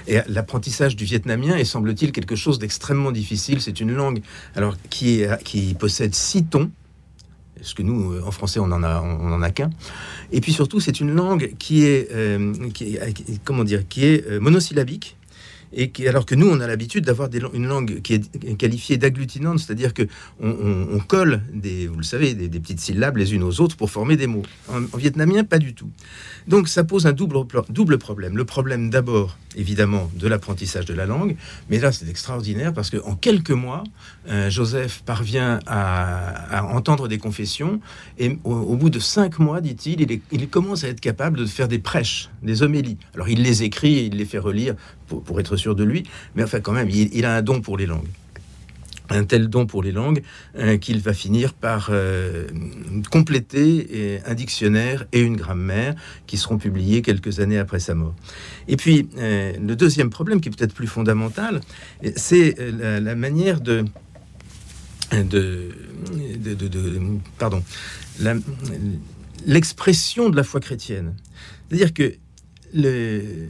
Et 0.06 0.20
l'apprentissage 0.26 0.96
du 0.96 1.04
vietnamien 1.04 1.54
est, 1.54 1.66
semble-t-il, 1.66 2.12
quelque 2.12 2.34
chose 2.34 2.58
d'extrêmement 2.58 3.12
difficile. 3.12 3.60
C'est 3.60 3.78
une 3.80 3.92
langue 3.92 4.22
alors, 4.56 4.76
qui, 4.88 5.20
est, 5.20 5.42
qui 5.42 5.74
possède 5.74 6.14
six 6.14 6.46
tons, 6.46 6.70
parce 7.58 7.74
que 7.74 7.82
nous, 7.82 8.20
en 8.24 8.30
français, 8.30 8.60
on 8.60 8.68
n'en 8.68 8.82
a, 8.82 9.00
on 9.00 9.32
en 9.32 9.42
a 9.42 9.50
qu'un. 9.50 9.70
Et 10.32 10.40
puis 10.40 10.52
surtout, 10.52 10.80
c'est 10.80 11.00
une 11.00 11.14
langue 11.14 11.54
qui 11.58 11.84
est, 11.84 12.08
euh, 12.12 12.54
qui 12.70 12.98
comment 13.44 13.64
dire, 13.64 13.86
qui 13.88 14.04
est 14.04 14.26
euh, 14.26 14.40
monosyllabique. 14.40 15.16
Et 15.70 15.90
qui, 15.90 16.08
alors 16.08 16.24
que 16.24 16.34
nous, 16.34 16.48
on 16.48 16.60
a 16.60 16.66
l'habitude 16.66 17.04
d'avoir 17.04 17.28
une 17.52 17.66
langue 17.66 18.00
qui 18.00 18.14
est 18.14 18.56
qualifiée 18.56 18.96
d'agglutinante, 18.96 19.58
c'est-à-dire 19.58 19.92
que 19.92 20.04
on, 20.40 20.98
colle 21.06 21.42
des, 21.52 21.86
vous 21.86 21.98
le 21.98 22.04
savez, 22.04 22.32
des, 22.32 22.48
petites 22.58 22.80
syllabes 22.80 23.18
les 23.18 23.34
unes 23.34 23.42
aux 23.42 23.60
autres 23.60 23.76
pour 23.76 23.90
former 23.90 24.16
des 24.16 24.26
mots. 24.26 24.44
en 24.70 24.96
vietnamien, 24.96 25.44
pas 25.44 25.58
du 25.58 25.74
tout. 25.74 25.90
Donc 26.46 26.68
ça 26.68 26.84
pose 26.84 27.06
un 27.06 27.12
double, 27.12 27.36
double 27.68 27.98
problème. 27.98 28.38
Le 28.38 28.46
problème 28.46 28.88
d'abord, 28.88 29.36
évidemment, 29.58 30.10
de 30.14 30.26
l'apprentissage 30.28 30.86
de 30.86 30.94
la 30.94 31.04
langue, 31.04 31.36
mais 31.68 31.78
là 31.78 31.92
c'est 31.92 32.08
extraordinaire 32.08 32.72
parce 32.72 32.90
qu'en 32.90 33.16
quelques 33.16 33.50
mois, 33.50 33.84
euh, 34.28 34.48
Joseph 34.48 35.02
parvient 35.04 35.58
à, 35.66 36.64
entendre 36.72 37.08
des 37.08 37.18
confessions 37.18 37.80
et 38.18 38.38
au, 38.44 38.76
bout 38.76 38.90
de 38.90 39.00
cinq 39.00 39.38
mois, 39.38 39.60
dit-il, 39.60 40.20
il, 40.30 40.48
commence 40.48 40.84
à 40.84 40.88
être 40.88 41.00
capable 41.00 41.38
de 41.38 41.46
faire 41.46 41.68
des 41.68 41.78
prêches, 41.78 42.30
des 42.42 42.62
homélies. 42.62 42.96
Alors 43.14 43.28
il 43.28 43.42
les 43.42 43.62
écrit 43.64 43.98
et 43.98 44.04
il 44.06 44.16
les 44.16 44.24
fait 44.24 44.38
relire 44.38 44.74
pour, 45.06 45.40
être 45.40 45.56
sûr 45.56 45.74
de 45.74 45.84
lui, 45.84 46.04
mais 46.34 46.44
enfin 46.44 46.60
quand 46.60 46.72
même, 46.72 46.88
il 46.88 47.24
a 47.24 47.34
un 47.34 47.42
don 47.42 47.60
pour 47.60 47.76
les 47.76 47.86
langues 47.86 48.08
un 49.10 49.24
tel 49.24 49.48
don 49.48 49.66
pour 49.66 49.82
les 49.82 49.92
langues 49.92 50.22
euh, 50.56 50.76
qu'il 50.76 51.00
va 51.00 51.12
finir 51.12 51.54
par 51.54 51.88
euh, 51.90 52.46
compléter 53.10 54.20
un 54.26 54.34
dictionnaire 54.34 55.06
et 55.12 55.20
une 55.20 55.36
grammaire 55.36 55.94
qui 56.26 56.36
seront 56.36 56.58
publiés 56.58 57.02
quelques 57.02 57.40
années 57.40 57.58
après 57.58 57.80
sa 57.80 57.94
mort. 57.94 58.14
Et 58.66 58.76
puis, 58.76 59.08
euh, 59.18 59.52
le 59.60 59.76
deuxième 59.76 60.10
problème, 60.10 60.40
qui 60.40 60.48
est 60.48 60.52
peut-être 60.56 60.74
plus 60.74 60.86
fondamental, 60.86 61.60
c'est 62.16 62.56
la, 62.58 63.14
manière 63.14 63.60
de, 63.60 63.84
de, 65.12 65.70
de 66.42 67.00
pardon, 67.38 67.62
l'expression 69.46 70.28
de 70.28 70.36
la 70.36 70.44
foi 70.44 70.60
chrétienne. 70.60 71.14
C'est-à-dire 71.68 71.92
que 71.92 72.14
le, 72.74 73.48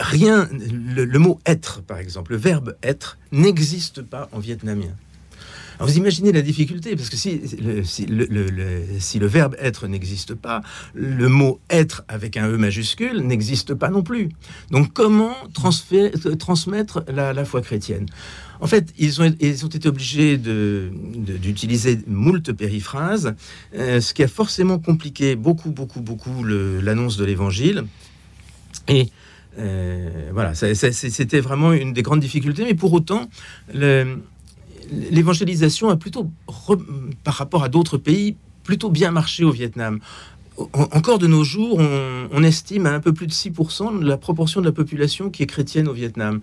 rien, 0.00 0.48
le, 0.52 1.18
mot 1.18 1.38
être, 1.46 1.82
par 1.82 1.98
exemple, 1.98 2.32
le 2.32 2.38
verbe 2.38 2.76
être, 2.82 3.18
n'existe 3.32 4.02
pas 4.02 4.28
en 4.32 4.38
vietnamien. 4.38 4.94
vous 5.78 5.96
imaginez 5.96 6.32
la 6.32 6.42
difficulté, 6.42 6.96
parce 6.96 7.10
que 7.10 7.16
si 7.16 8.06
le, 8.06 9.26
verbe 9.26 9.56
être 9.58 9.86
n'existe 9.86 10.34
pas, 10.34 10.62
le 10.94 11.28
mot 11.28 11.60
être 11.68 12.04
avec 12.08 12.36
un 12.36 12.48
E 12.48 12.56
majuscule 12.56 13.20
n'existe 13.20 13.74
pas 13.74 13.90
non 13.90 14.02
plus. 14.02 14.30
Donc 14.70 14.92
comment 14.92 15.34
transmettre 15.54 17.04
la, 17.08 17.44
foi 17.44 17.60
chrétienne? 17.60 18.06
En 18.62 18.66
fait, 18.66 18.92
ils 18.98 19.22
ont, 19.22 19.24
été 19.24 19.88
obligés 19.88 20.36
d'utiliser 20.36 21.96
de, 21.96 22.04
moult 22.08 22.52
périphrases, 22.52 23.34
euh, 23.74 24.02
ce 24.02 24.12
qui 24.12 24.22
a 24.22 24.28
forcément 24.28 24.78
compliqué 24.78 25.34
beaucoup, 25.34 25.70
beaucoup, 25.70 26.00
beaucoup 26.00 26.44
l'annonce 26.44 27.16
de 27.16 27.24
l'évangile. 27.24 27.84
Et 28.88 29.10
voilà, 30.32 30.54
c'était 30.54 31.40
vraiment 31.40 31.72
une 31.72 31.92
des 31.92 32.02
grandes 32.02 32.20
difficultés, 32.20 32.64
mais 32.64 32.74
pour 32.74 32.92
autant, 32.92 33.28
l'évangélisation 34.90 35.88
a 35.90 35.96
plutôt, 35.96 36.30
par 37.24 37.34
rapport 37.34 37.64
à 37.64 37.68
d'autres 37.68 37.98
pays, 37.98 38.36
plutôt 38.64 38.90
bien 38.90 39.10
marché 39.10 39.44
au 39.44 39.50
Vietnam. 39.50 40.00
encore 40.74 41.18
de 41.18 41.26
nos 41.26 41.44
jours, 41.44 41.78
on, 41.78 42.42
estime 42.42 42.86
à 42.86 42.92
un 42.92 43.00
peu 43.00 43.12
plus 43.12 43.26
de 43.26 43.32
6% 43.32 44.02
la 44.02 44.16
proportion 44.16 44.60
de 44.60 44.66
la 44.66 44.72
population 44.72 45.30
qui 45.30 45.42
est 45.42 45.46
chrétienne 45.46 45.88
au 45.88 45.92
Vietnam. 45.92 46.40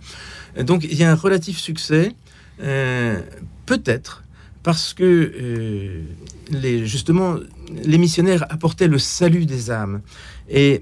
Donc 0.60 0.84
il 0.84 0.96
y 0.96 1.04
a 1.04 1.12
un 1.12 1.16
relatif 1.16 1.58
succès, 1.60 2.14
euh, 2.62 3.22
peut-être 3.66 4.24
parce 4.64 4.94
que 4.94 5.04
euh, 5.04 6.86
justement 6.86 7.36
les 7.84 7.98
missionnaires 7.98 8.46
apportaient 8.50 8.88
le 8.88 9.00
salut 9.00 9.46
des 9.46 9.72
âmes. 9.72 10.02
Et 10.50 10.82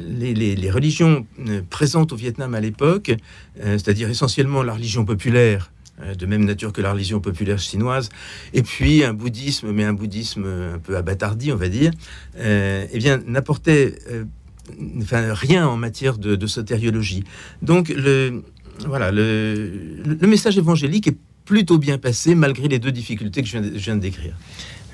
les, 0.00 0.70
religions 0.70 1.26
euh, 1.48 1.62
présentes 1.68 2.12
au 2.12 2.16
Vietnam 2.16 2.54
à 2.54 2.60
l'époque, 2.60 3.10
euh, 3.60 3.78
c'est-à-dire 3.78 4.10
essentiellement 4.10 4.62
la 4.62 4.74
religion 4.74 5.04
populaire, 5.04 5.72
euh, 6.02 6.14
de 6.14 6.26
même 6.26 6.44
nature 6.44 6.72
que 6.72 6.80
la 6.80 6.92
religion 6.92 7.20
populaire 7.20 7.58
chinoise, 7.58 8.08
et 8.54 8.62
puis 8.62 9.04
un 9.04 9.14
bouddhisme, 9.14 9.70
mais 9.72 9.84
un 9.84 9.92
bouddhisme 9.92 10.44
un 10.44 10.78
peu 10.78 10.96
abattardi, 10.96 11.52
on 11.52 11.56
va 11.56 11.68
dire, 11.68 11.92
eh 12.36 12.98
bien, 12.98 13.20
n'apportait 13.26 13.94
rien 15.10 15.66
en 15.66 15.76
matière 15.76 16.18
de, 16.18 16.46
sotériologie. 16.46 17.24
Donc, 17.62 17.88
le, 17.88 18.42
voilà, 18.86 19.10
le, 19.12 20.26
message 20.26 20.58
évangélique 20.58 21.06
est 21.06 21.16
plutôt 21.44 21.78
bien 21.78 21.96
passé, 21.96 22.34
malgré 22.34 22.68
les 22.68 22.78
deux 22.78 22.92
difficultés 22.92 23.42
que 23.42 23.48
je 23.48 23.58
viens 23.58 23.96
de 23.96 24.00
décrire. 24.00 24.36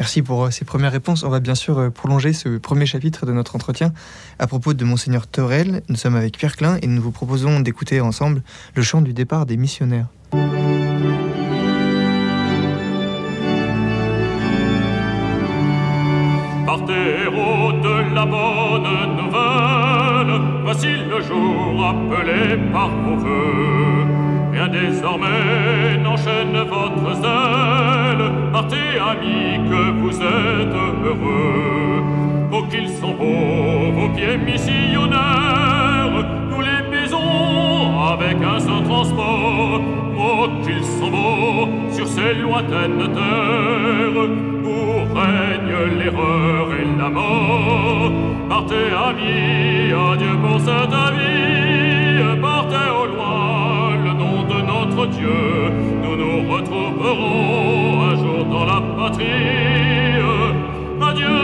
Merci 0.01 0.23
pour 0.23 0.45
euh, 0.45 0.51
ces 0.51 0.65
premières 0.65 0.93
réponses. 0.93 1.23
On 1.23 1.29
va 1.29 1.41
bien 1.41 1.55
sûr 1.55 1.79
euh, 1.79 1.91
prolonger 1.91 2.33
ce 2.33 2.59
premier 2.59 2.87
chapitre 2.87 3.27
de 3.27 3.33
notre 3.33 3.55
entretien 3.55 3.93
à 4.39 4.47
propos 4.47 4.75
de 4.75 4.85
Monseigneur 4.85 5.27
Torel. 5.27 5.83
Nous 5.89 5.97
sommes 5.97 6.17
avec 6.17 6.37
Pierre 6.37 6.57
Klein 6.57 6.79
et 6.83 6.87
nous 6.87 7.01
vous 7.01 7.13
proposons 7.13 7.61
d'écouter 7.61 8.01
ensemble 8.01 8.43
le 8.75 8.83
chant 8.83 9.03
du 9.03 9.13
départ 9.13 9.47
des 9.47 9.57
missionnaires. 9.57 10.07
Partez, 16.67 17.25
de 17.85 18.15
la 18.15 18.27
bonne 18.27 19.17
nouvelle, 19.17 20.41
voici 20.65 20.89
le 21.09 21.21
jour 21.23 21.87
appelé 21.87 22.57
par 22.73 22.89
vos 22.89 23.17
voeux. 23.17 24.24
Désormais 24.73 25.99
n'enchaîne 26.02 26.56
votre 26.68 27.14
zèle, 27.16 28.33
partez 28.50 28.99
amis 28.99 29.61
que 29.68 29.90
vous 30.00 30.16
êtes 30.16 30.75
heureux. 31.04 32.02
Oh 32.50 32.62
qu'ils 32.71 32.88
sont 32.88 33.12
beaux 33.12 33.92
vos 33.92 34.09
pieds 34.14 34.38
missionnaires, 34.38 36.25
nous 36.50 36.61
les 36.62 36.83
baisons 36.90 38.00
avec 38.12 38.37
un 38.42 38.59
saint 38.59 38.83
transport. 38.83 39.80
Oh 40.18 40.49
qu'ils 40.64 40.85
sont 40.85 41.11
beaux 41.11 41.68
sur 41.90 42.06
ces 42.06 42.35
lointaines 42.35 43.12
terres, 43.12 44.28
où 44.64 44.76
règne 45.14 45.99
l'erreur 45.99 46.68
et 46.80 46.99
la 46.99 47.11
mort. 47.11 48.12
Partez 48.49 48.88
amis, 49.09 49.92
adieu 49.92 50.37
pour 50.42 50.59
cette 50.59 50.99
vie, 51.16 51.54
Nous 56.02 56.16
nous 56.16 56.52
retrouverons 56.52 58.02
un 58.02 58.16
jour 58.16 58.45
dans 58.45 58.64
la 58.64 58.81
patrie. 58.97 59.25
Adieu, 61.00 61.37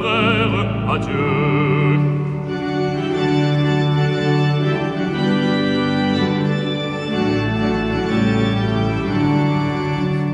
frère, 0.00 0.54
adieu. 0.94 1.70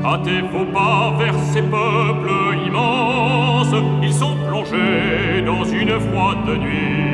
Hâtez-vous 0.05 0.65
pas 0.73 1.13
vers 1.19 1.37
ces 1.51 1.61
peuples 1.61 2.31
immenses, 2.65 3.75
ils 4.01 4.13
sont 4.13 4.37
plongés 4.47 5.41
dans 5.45 5.65
une 5.65 5.99
froide 5.99 6.47
nuit. 6.59 7.06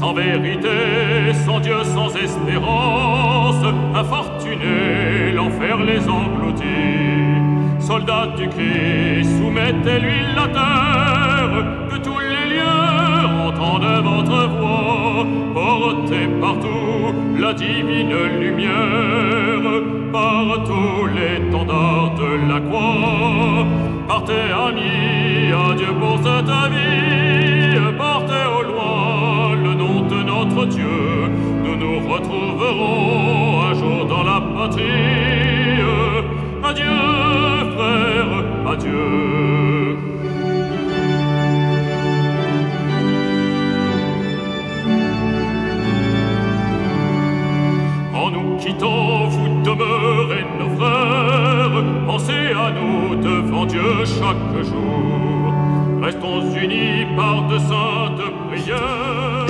Sans 0.00 0.14
vérité, 0.14 1.34
sans 1.44 1.60
Dieu, 1.60 1.76
sans 1.84 2.08
espérance, 2.16 3.62
infortunés, 3.94 5.30
l'enfer 5.34 5.76
les 5.76 6.08
engloutit. 6.08 7.36
Soldats 7.78 8.28
du 8.34 8.48
Christ, 8.48 9.28
soumettez-lui 9.36 10.20
la 10.34 10.48
terre, 10.48 11.66
que 11.90 11.96
tous 11.98 12.18
les 12.18 12.46
lieux 12.54 13.26
entendent 13.46 14.02
votre 14.02 14.48
voix. 14.56 15.26
portez 15.52 16.28
partout 16.40 17.14
la 17.38 17.52
divine 17.52 18.16
lumière, 18.40 19.82
par 20.10 20.64
tous 20.64 21.04
les 21.08 21.50
tendards 21.50 22.14
de 22.14 22.50
la 22.50 22.58
croix. 22.58 23.66
Partez, 24.08 24.48
amis, 24.66 25.52
adieu 25.52 25.92
pour 26.00 26.16
cette 26.24 26.72
vie, 26.72 27.39
Dieu. 30.66 31.28
Nous 31.64 31.76
nous 31.76 31.98
retrouverons 32.08 33.62
un 33.62 33.74
jour 33.74 34.06
dans 34.06 34.22
la 34.22 34.40
patrie. 34.40 35.80
Adieu, 36.62 36.84
frère, 37.74 38.44
adieu. 38.72 39.96
En 48.14 48.30
nous 48.30 48.56
quittant, 48.58 49.28
vous 49.28 49.62
demeurez 49.62 50.44
nos 50.58 50.76
frères. 50.76 51.84
Pensez 52.06 52.52
à 52.54 52.70
nous 52.70 53.16
devant 53.16 53.66
Dieu 53.66 54.04
chaque 54.04 54.64
jour. 54.64 55.54
Restons 56.02 56.54
unis 56.54 57.06
par 57.16 57.46
de 57.48 57.58
saintes 57.58 58.30
prières. 58.48 59.49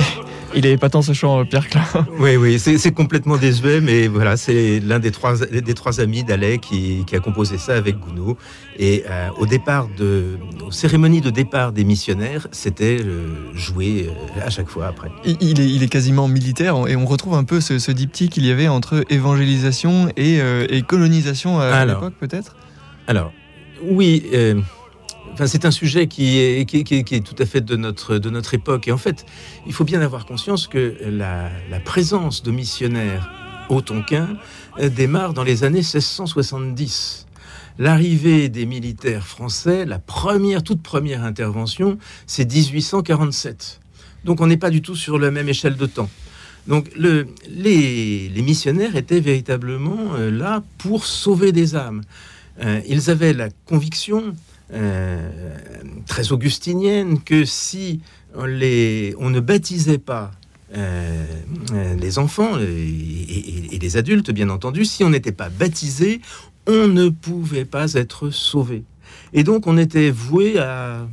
Il 0.53 0.65
est 0.65 0.73
épatant 0.73 1.01
ce 1.01 1.13
chant, 1.13 1.45
Pierre 1.45 1.67
Klein. 1.67 1.83
Oui, 2.19 2.35
oui, 2.35 2.59
c'est 2.59 2.91
complètement 2.91 3.37
désuet, 3.37 3.81
mais 3.81 4.07
voilà, 4.07 4.37
c'est 4.37 4.79
l'un 4.79 4.99
des 4.99 5.11
trois, 5.11 5.37
des 5.37 5.73
trois 5.73 5.99
amis 5.99 6.23
d'Alais 6.23 6.57
qui, 6.57 7.03
qui 7.05 7.15
a 7.15 7.19
composé 7.19 7.57
ça 7.57 7.75
avec 7.75 7.99
Gounod. 7.99 8.35
Et 8.77 9.03
euh, 9.09 9.29
au 9.37 9.45
départ 9.45 9.87
de, 9.97 10.37
aux 10.65 10.71
cérémonies 10.71 11.21
de 11.21 11.29
départ 11.29 11.71
des 11.71 11.83
missionnaires, 11.83 12.47
c'était 12.51 12.99
euh, 13.01 13.27
joué 13.53 14.09
euh, 14.09 14.45
à 14.45 14.49
chaque 14.49 14.69
fois 14.69 14.87
après. 14.87 15.09
Il, 15.25 15.59
est, 15.59 15.69
il 15.69 15.83
est 15.83 15.89
quasiment 15.89 16.27
militaire 16.27 16.75
et 16.87 16.95
on 16.95 17.05
retrouve 17.05 17.35
un 17.35 17.43
peu 17.43 17.61
ce, 17.61 17.79
ce 17.79 17.91
diptyque 17.91 18.31
qu'il 18.33 18.45
y 18.45 18.51
avait 18.51 18.67
entre 18.67 19.05
évangélisation 19.09 20.09
et, 20.17 20.41
euh, 20.41 20.67
et 20.69 20.81
colonisation 20.81 21.59
à, 21.59 21.85
l'époque, 21.85 22.13
peut-être? 22.19 22.55
Alors, 23.07 23.31
oui, 23.83 24.23
euh, 24.33 24.61
c'est 25.47 25.65
un 25.65 25.71
sujet 25.71 26.07
qui 26.07 26.37
est, 26.39 27.25
tout 27.25 27.35
à 27.39 27.45
fait 27.45 27.61
de 27.61 27.75
notre, 27.75 28.17
de 28.17 28.29
notre 28.29 28.53
époque. 28.53 28.87
Et 28.87 28.91
en 28.91 28.97
fait, 28.97 29.25
il 29.65 29.73
faut 29.73 29.83
bien 29.83 30.01
avoir 30.01 30.25
conscience 30.25 30.67
que 30.67 30.95
la, 31.05 31.49
présence 31.83 32.43
de 32.43 32.51
missionnaires 32.51 33.31
au 33.69 33.81
Tonkin 33.81 34.37
euh, 34.79 34.89
démarre 34.89 35.33
dans 35.33 35.43
les 35.43 35.63
années 35.63 35.79
1670. 35.79 37.25
L'arrivée 37.79 38.49
des 38.49 38.65
militaires 38.65 39.25
français, 39.25 39.85
la 39.85 39.97
première, 39.97 40.61
toute 40.61 40.83
première 40.83 41.23
intervention, 41.23 41.97
c'est 42.27 42.51
1847. 42.51 43.79
Donc 44.25 44.41
on 44.41 44.47
n'est 44.47 44.57
pas 44.57 44.69
du 44.69 44.81
tout 44.81 44.95
sur 44.95 45.17
la 45.17 45.31
même 45.31 45.49
échelle 45.49 45.77
de 45.77 45.85
temps. 45.85 46.09
Donc 46.67 46.91
le, 46.95 47.27
les, 47.49 48.29
les 48.29 48.41
missionnaires 48.41 48.95
étaient 48.95 49.19
véritablement 49.19 50.13
euh, 50.13 50.29
là 50.29 50.61
pour 50.77 51.05
sauver 51.05 51.51
des 51.51 51.75
âmes. 51.75 52.03
Euh, 52.63 52.81
ils 52.87 53.09
avaient 53.09 53.33
la 53.33 53.49
conviction 53.65 54.35
très 56.07 56.31
augustinienne 56.31 57.21
que 57.21 57.45
si 57.45 58.01
on, 58.35 58.45
les, 58.45 59.13
on 59.19 59.29
ne 59.29 59.39
baptisait 59.39 59.97
pas 59.97 60.31
euh, 60.75 61.25
euh, 61.73 61.95
les 61.95 62.17
enfants 62.19 62.57
et, 62.59 63.77
les 63.79 63.97
adultes, 63.97 64.31
bien 64.31 64.49
entendu, 64.49 64.85
si 64.85 65.03
on 65.03 65.09
n'était 65.09 65.31
pas 65.31 65.49
baptisé, 65.49 66.21
on 66.67 66.87
ne 66.87 67.09
pouvait 67.09 67.65
pas 67.65 67.93
être 67.93 68.29
sauvé. 68.29 68.83
Et 69.33 69.43
donc 69.43 69.67
on 69.67 69.77
était 69.77 70.11
voué 70.11 70.59
à, 70.59 71.07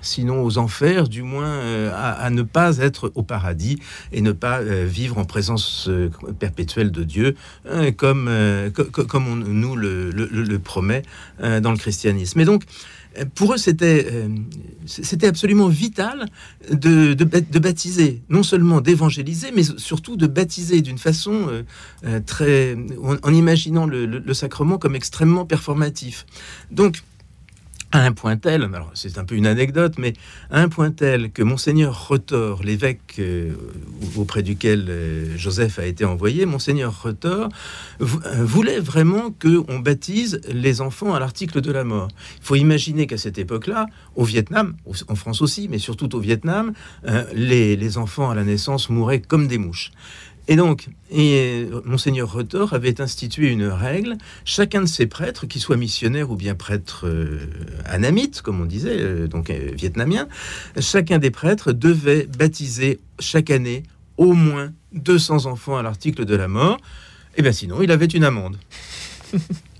sinon 0.00 0.42
aux 0.42 0.58
enfers, 0.58 1.08
du 1.08 1.22
moins 1.22 1.48
euh, 1.48 1.90
à, 1.94 2.30
ne 2.30 2.42
pas 2.42 2.78
être 2.78 3.10
au 3.14 3.22
paradis 3.22 3.78
et 4.12 4.20
ne 4.20 4.32
pas 4.32 4.60
euh, 4.60 4.86
vivre 4.86 5.18
en 5.18 5.24
présence 5.24 5.88
euh, 5.88 6.10
perpétuelle 6.38 6.90
de 6.90 7.02
Dieu, 7.02 7.36
euh, 7.66 7.90
comme, 7.92 8.28
euh, 8.28 8.70
co- 8.70 8.84
co- 8.84 9.04
comme 9.04 9.26
on 9.28 9.36
nous 9.36 9.76
le, 9.76 10.10
le- 10.10 10.58
promet 10.58 11.02
euh, 11.42 11.60
dans 11.60 11.72
le 11.72 11.78
christianisme. 11.78 12.40
Et 12.40 12.44
donc, 12.44 12.62
euh, 12.64 12.66
pour 13.34 13.54
eux, 13.54 13.56
c'était 13.56 14.06
euh, 14.12 14.28
absolument 15.28 15.68
vital 15.68 16.26
de, 16.70 17.14
de, 17.14 17.24
ba- 17.24 17.40
de 17.40 17.58
baptiser, 17.58 18.22
non 18.28 18.42
seulement 18.42 18.80
d'évangéliser, 18.80 19.48
mais 19.54 19.62
surtout 19.62 20.16
de 20.16 20.26
baptiser 20.26 20.80
d'une 20.82 20.98
façon 20.98 21.46
euh, 21.48 21.62
euh, 22.06 22.20
très, 22.24 22.76
en, 23.22 23.32
imaginant 23.32 23.86
le, 23.86 24.06
le- 24.06 24.18
le 24.18 24.34
sacrement 24.34 24.78
comme 24.78 24.96
extrêmement 24.96 25.44
performatif. 25.44 26.26
Donc, 26.70 27.02
un 27.98 28.12
point 28.12 28.36
tel, 28.36 28.62
alors 28.62 28.90
c'est 28.94 29.18
un 29.18 29.24
peu 29.24 29.36
une 29.36 29.46
anecdote, 29.46 29.94
mais 29.98 30.14
un 30.50 30.68
point 30.68 30.90
tel 30.90 31.30
que 31.30 31.42
monseigneur 31.42 32.08
Rotor, 32.08 32.62
l'évêque 32.62 33.16
euh, 33.18 33.52
auprès 34.16 34.42
duquel 34.42 34.86
euh, 34.88 35.36
Joseph 35.36 35.78
a 35.78 35.86
été 35.86 36.04
envoyé, 36.04 36.44
monseigneur 36.44 37.02
Rotor 37.02 37.48
euh, 38.00 38.04
voulait 38.44 38.80
vraiment 38.80 39.30
que 39.30 39.62
on 39.68 39.78
baptise 39.78 40.40
les 40.48 40.80
enfants 40.80 41.14
à 41.14 41.20
l'article 41.20 41.60
de 41.60 41.70
la 41.70 41.84
mort. 41.84 42.08
Il 42.40 42.44
faut 42.44 42.56
imaginer 42.56 43.06
qu'à 43.06 43.18
cette 43.18 43.38
époque-là, 43.38 43.86
au 44.16 44.24
Vietnam, 44.24 44.74
en 45.08 45.14
France 45.14 45.40
aussi, 45.40 45.68
mais 45.68 45.78
surtout 45.78 46.14
au 46.16 46.20
Vietnam, 46.20 46.72
les, 47.34 47.76
les 47.76 47.98
enfants 47.98 48.30
à 48.30 48.34
la 48.34 48.44
naissance 48.44 48.90
mouraient 48.90 49.20
comme 49.20 49.46
des 49.46 49.58
mouches. 49.58 49.92
Et 50.46 50.56
donc, 50.56 50.88
et, 51.10 51.66
euh, 51.70 51.80
Monseigneur 51.84 52.32
Rotor 52.32 52.74
avait 52.74 53.00
institué 53.00 53.50
une 53.50 53.66
règle. 53.66 54.16
Chacun 54.44 54.82
de 54.82 54.86
ces 54.86 55.06
prêtres, 55.06 55.46
qu'ils 55.46 55.60
soient 55.60 55.76
missionnaires 55.76 56.30
ou 56.30 56.36
bien 56.36 56.54
prêtres 56.54 57.06
euh, 57.06 57.38
comme 58.42 58.60
on 58.60 58.66
disait, 58.66 58.96
euh, 58.98 59.26
donc 59.26 59.50
euh, 59.50 59.70
vietnamiens, 59.74 60.28
chacun 60.78 61.18
des 61.18 61.30
prêtres 61.30 61.72
devait 61.72 62.26
baptiser 62.38 63.00
chaque 63.18 63.50
année 63.50 63.84
au 64.16 64.34
moins 64.34 64.72
200 64.92 65.46
enfants 65.46 65.76
à 65.76 65.82
l'article 65.82 66.24
de 66.24 66.34
la 66.34 66.48
mort. 66.48 66.78
Et 67.36 67.42
bien 67.42 67.52
sinon, 67.52 67.82
il 67.82 67.90
avait 67.90 68.06
une 68.06 68.24
amende. 68.24 68.56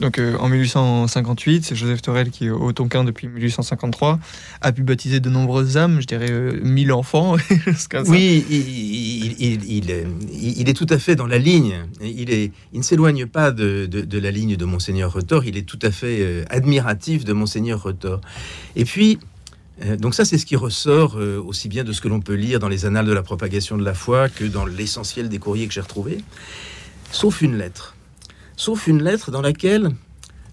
Donc 0.00 0.18
euh, 0.18 0.36
en 0.38 0.48
1858, 0.48 1.64
c'est 1.64 1.74
Joseph 1.74 2.02
Torel 2.02 2.30
qui, 2.30 2.50
au 2.50 2.72
Tonkin 2.72 3.02
depuis 3.04 3.26
1853, 3.26 4.20
a 4.60 4.72
pu 4.72 4.82
baptiser 4.84 5.18
de 5.20 5.28
nombreuses 5.28 5.76
âmes, 5.76 6.00
je 6.00 6.06
dirais 6.06 6.30
euh, 6.30 6.60
1000 6.62 6.92
enfants. 6.92 7.36
jusqu'à 7.66 8.04
ça. 8.04 8.10
Oui, 8.10 8.44
il, 8.48 9.90
est- 9.90 10.74
tout 10.74 10.86
à 10.90 10.98
fait 10.98 11.16
dans 11.16 11.26
la 11.26 11.38
ligne. 11.38 11.74
Il, 12.00 12.50
ne 12.72 12.82
s'éloigne 12.82 13.26
pas 13.26 13.50
de, 13.50 13.88
la 14.18 14.30
ligne 14.30 14.56
de 14.56 14.64
Monseigneur 14.64 15.12
Rotor. 15.12 15.44
Il 15.44 15.56
est 15.56 15.62
tout 15.66 15.78
à 15.82 15.90
fait 15.90 16.18
euh, 16.20 16.44
admiratif 16.50 17.24
de 17.24 17.32
Monseigneur 17.32 17.82
Rotor. 17.82 18.20
Et 18.76 18.84
puis, 18.84 19.18
euh, 19.84 19.96
donc 19.96 20.14
ça, 20.14 20.24
c'est 20.24 20.38
ce 20.38 20.46
qui 20.46 20.56
ressort 20.56 21.16
euh, 21.18 21.42
aussi 21.44 21.68
bien 21.68 21.84
de 21.84 21.92
ce 21.92 22.00
que 22.00 22.08
l'on 22.08 22.20
peut 22.20 22.34
lire 22.34 22.58
dans 22.58 22.68
les 22.68 22.84
annales 22.84 23.06
de 23.06 23.12
la 23.12 23.22
propagation 23.22 23.76
de 23.76 23.84
la 23.84 23.94
foi 23.94 24.28
que 24.28 24.44
dans 24.44 24.66
l'essentiel 24.66 25.28
des 25.28 25.38
courriers 25.38 25.66
que 25.66 25.74
j'ai 25.74 25.80
retrouvés, 25.80 26.18
sauf 27.10 27.42
une 27.42 27.56
lettre. 27.56 27.94
Sauf 28.58 28.88
une 28.88 29.04
lettre 29.04 29.30
dans 29.30 29.40
laquelle, 29.40 29.90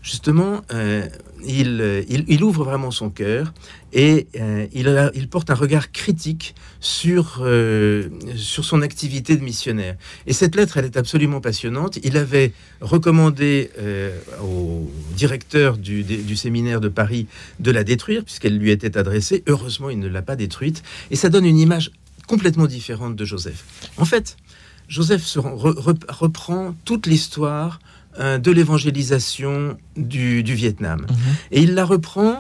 justement, 0.04 0.62
euh, 0.72 1.08
il, 1.44 1.82
euh, 1.82 2.04
il- 2.08 2.44
ouvre 2.44 2.64
vraiment 2.64 2.92
son 2.92 3.10
cœur 3.10 3.52
et 3.94 4.28
euh, 4.40 4.68
il, 4.74 5.28
porte 5.28 5.50
un 5.50 5.56
regard 5.56 5.92
critique 5.92 6.54
sur, 6.80 7.44
sur 8.36 8.64
son 8.64 8.84
activité 8.84 9.36
de 9.36 9.44
missionnaire. 9.44 9.96
Et 10.28 10.34
cette 10.34 10.56
lettre, 10.56 10.78
elle 10.78 10.86
est 10.86 10.98
absolument 10.98 11.42
passionnante. 11.42 11.98
Il 12.04 12.16
avait 12.16 12.54
recommandé 12.80 13.72
au 14.44 14.88
directeur 15.16 15.78
du, 15.78 16.36
séminaire 16.36 16.82
de 16.82 16.90
Paris 16.90 17.26
de 17.60 17.72
la 17.72 17.84
détruire, 17.84 18.24
puisqu'elle 18.24 18.60
lui 18.60 18.70
était 18.70 18.98
adressée. 19.00 19.44
Heureusement, 19.48 19.90
il 19.90 19.98
ne 20.00 20.08
l'a 20.08 20.22
pas 20.22 20.36
détruite. 20.36 20.84
Et 21.10 21.16
ça 21.16 21.30
donne 21.30 21.46
une 21.46 21.58
image 21.58 21.90
complètement 22.28 22.68
différente 22.68 23.16
de 23.16 23.26
Joseph. 23.26 23.64
En 23.98 24.06
fait, 24.06 24.38
Joseph 24.88 25.24
se 25.24 25.40
rend- 25.40 25.56
re- 25.56 25.74
re- 25.80 26.06
reprend 26.10 26.76
toute 26.86 27.08
l'histoire 27.08 27.80
euh, 28.20 28.38
de 28.38 28.52
l'évangélisation 28.52 29.78
du, 29.98 30.44
du 30.44 30.54
Vietnam. 30.56 31.02
Mhm. 31.02 31.18
Et 31.52 31.62
il 31.62 31.74
la 31.74 31.86
reprend 31.86 32.38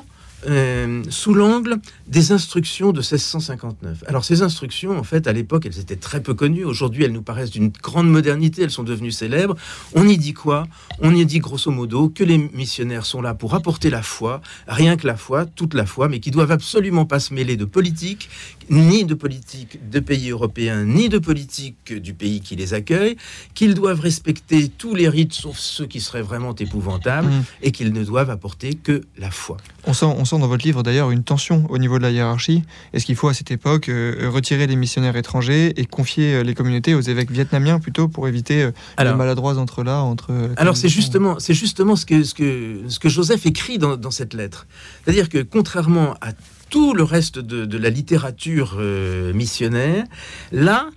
euh, 0.47 1.01
sous 1.09 1.33
l'angle 1.33 1.77
des 2.07 2.31
instructions 2.31 2.91
de 2.91 2.99
1659. 2.99 4.03
Alors 4.05 4.23
ces 4.23 4.43
instructions, 4.43 4.97
en 4.97 5.03
fait, 5.03 5.27
à 5.27 5.33
l'époque, 5.33 5.65
elles 5.65 5.79
étaient 5.79 5.95
très 5.95 6.21
peu 6.21 6.35
connues. 6.35 6.65
Aujourd'hui, 6.65 7.03
elles 7.03 7.11
nous 7.11 7.23
paraissent 7.23 7.49
d'une 7.49 7.69
grande 7.69 8.09
modernité, 8.09 8.61
elles 8.61 8.71
sont 8.71 8.83
devenues 8.83 9.11
célèbres. 9.11 9.55
On 9.95 10.07
y 10.07 10.17
dit 10.17 10.33
quoi? 10.33 10.67
On 10.99 11.15
y 11.15 11.25
dit 11.25 11.39
grosso 11.39 11.71
modo 11.71 12.09
que 12.09 12.23
les 12.23 12.37
missionnaires 12.37 13.05
sont 13.05 13.21
là 13.21 13.33
pour 13.33 13.55
apporter 13.55 13.89
la 13.89 14.03
foi, 14.03 14.41
rien 14.67 14.97
que 14.97 15.07
la 15.07 15.15
foi, 15.15 15.45
toute 15.45 15.73
la 15.73 15.87
foi, 15.87 16.09
mais 16.09 16.19
qui 16.19 16.29
doivent 16.29 16.51
absolument 16.51 17.05
pas 17.05 17.19
se 17.19 17.33
mêler 17.33 17.57
de 17.57 17.65
politique, 17.65 18.29
ni 18.69 19.05
de 19.05 19.13
politique 19.13 19.89
de 19.89 19.99
pays 19.99 20.29
européens, 20.29 20.83
ni 20.85 21.09
de 21.09 21.17
politique 21.19 21.93
du 21.93 22.13
pays 22.13 22.41
qui 22.41 22.55
les 22.55 22.73
accueille, 22.73 23.15
qu'ils 23.53 23.73
doivent 23.73 23.99
respecter 23.99 24.69
tous 24.69 24.95
les 24.95 25.07
rites, 25.09 25.33
sauf 25.33 25.57
ceux 25.57 25.85
qui 25.85 25.99
seraient 26.01 26.21
vraiment 26.21 26.53
épouvantables, 26.55 27.27
Mhm. 27.29 27.43
et 27.63 27.71
qu'ils 27.71 27.93
ne 27.93 28.03
doivent 28.03 28.29
apporter 28.29 28.73
que 28.75 29.01
la 29.17 29.31
foi. 29.31 29.57
On 29.85 29.93
sent, 29.93 30.05
on 30.05 30.25
sent 30.25 30.39
dans 30.39 30.47
votre 30.47 30.65
livre 30.65 30.83
d'ailleurs 30.83 31.11
une 31.11 31.23
tension 31.23 31.65
au 31.69 31.77
niveau 31.77 31.97
de 31.97 32.03
la 32.03 32.11
hiérarchie. 32.11 32.63
Est-ce 32.93 33.05
qu'il 33.05 33.15
faut 33.15 33.27
à 33.27 33.33
cette 33.33 33.51
époque 33.51 33.89
euh, 33.89 34.29
retirer 34.33 34.67
les 34.67 34.75
missionnaires 34.75 35.15
étrangers 35.15 35.73
et 35.79 35.85
confier 35.85 36.35
euh, 36.35 36.43
les 36.43 36.53
communautés 36.53 36.93
aux 36.95 37.01
évêques 37.01 37.31
vietnamiens 37.31 37.79
plutôt 37.79 38.07
pour 38.07 38.27
éviter 38.27 38.63
euh, 38.63 38.67
les 38.67 38.73
Alors, 38.97 39.17
maladroits 39.17 39.57
entre 39.57 39.83
là 39.83 40.01
entre 40.01 40.31
euh, 40.31 40.53
alors 40.57 40.77
c'est 40.77 40.89
justement, 40.89 41.39
c'est 41.39 41.53
justement 41.53 41.95
ce 41.95 42.05
que, 42.05 42.23
ce, 42.23 42.33
que, 42.33 42.81
ce 42.87 42.99
que 42.99 43.09
Joseph 43.09 43.45
écrit 43.45 43.77
dans, 43.77 43.95
dans 43.97 44.11
cette 44.11 44.33
lettre. 44.33 44.67
C'est-à-dire 45.03 45.29
que 45.29 45.39
contrairement 45.43 46.15
à 46.21 46.31
tout 46.75 46.93
le 46.93 47.03
reste 47.03 47.39
de, 47.39 47.77
la 47.77 47.89
littérature 47.89 48.75
euh, 48.79 49.31
missionnaire, 49.31 50.03
là, 50.51 50.89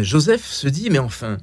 Joseph 0.00 0.44
se 0.44 0.68
dit, 0.68 0.90
mais 0.90 1.00
enfin, 1.00 1.38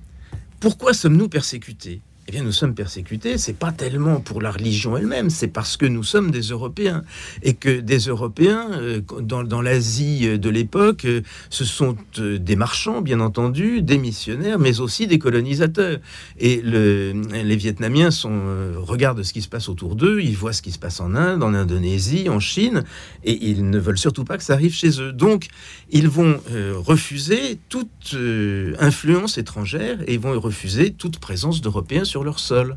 pourquoi 0.62 0.94
sommes-nous 0.94 1.28
persécutés? 1.28 2.00
Eh 2.30 2.32
bien, 2.32 2.44
nous 2.44 2.52
sommes 2.52 2.76
persécutés, 2.76 3.40
c'est 3.40 3.58
pas 3.58 3.72
tellement 3.72 4.20
pour 4.20 4.40
la 4.40 4.52
religion 4.52 4.96
elle-même, 4.96 5.32
c'est 5.32 5.48
parce 5.48 5.78
que 5.78 5.88
nous 5.88 6.04
sommes 6.04 6.30
des 6.30 6.42
Européens. 6.42 7.02
Et 7.42 7.56
que 7.56 7.80
des 7.80 7.98
Européens, 7.98 8.70
euh, 8.74 9.02
dans, 9.22 9.44
dans 9.44 9.64
l'Asie 9.64 10.38
de 10.38 10.50
l'époque, 10.52 11.06
euh, 11.06 11.22
ce 11.50 11.66
sont 11.66 11.96
euh, 12.20 12.38
des 12.38 12.56
marchands, 12.56 13.02
bien 13.02 13.20
entendu, 13.20 13.82
des 13.82 13.98
missionnaires, 13.98 14.60
mais 14.60 14.80
aussi 14.80 15.08
des 15.08 15.18
colonisateurs. 15.18 15.98
Et 16.38 16.62
le, 16.62 17.14
les 17.32 17.56
Vietnamiens 17.56 18.12
sont, 18.12 18.30
euh, 18.32 18.76
regardent 18.78 19.24
ce 19.24 19.34
qui 19.34 19.42
se 19.42 19.50
passe 19.50 19.68
autour 19.68 19.96
d'eux, 19.96 20.22
ils 20.22 20.38
voient 20.38 20.54
ce 20.54 20.62
qui 20.62 20.72
se 20.72 20.78
passe 20.78 21.00
en 21.00 21.16
Inde, 21.16 21.42
en 21.42 21.56
Indonésie, 21.56 22.30
en 22.30 22.40
Chine, 22.40 22.84
et 23.24 23.50
ils 23.50 23.68
ne 23.68 23.80
veulent 23.80 23.98
surtout 23.98 24.24
pas 24.24 24.38
que 24.38 24.44
ça 24.44 24.54
arrive 24.54 24.76
chez 24.76 25.02
eux. 25.02 25.14
Donc, 25.14 25.48
ils 25.90 26.08
vont 26.08 26.40
euh, 26.52 26.76
refuser 26.78 27.58
toute 27.70 28.14
euh, 28.14 28.76
influence 28.80 29.40
étrangère 29.40 29.98
et 30.06 30.14
ils 30.14 30.20
vont 30.20 30.40
refuser 30.40 30.92
toute 30.92 31.18
présence 31.18 31.62
d'Européens 31.62 32.04
sur 32.04 32.19
leur 32.24 32.40
sol. 32.40 32.76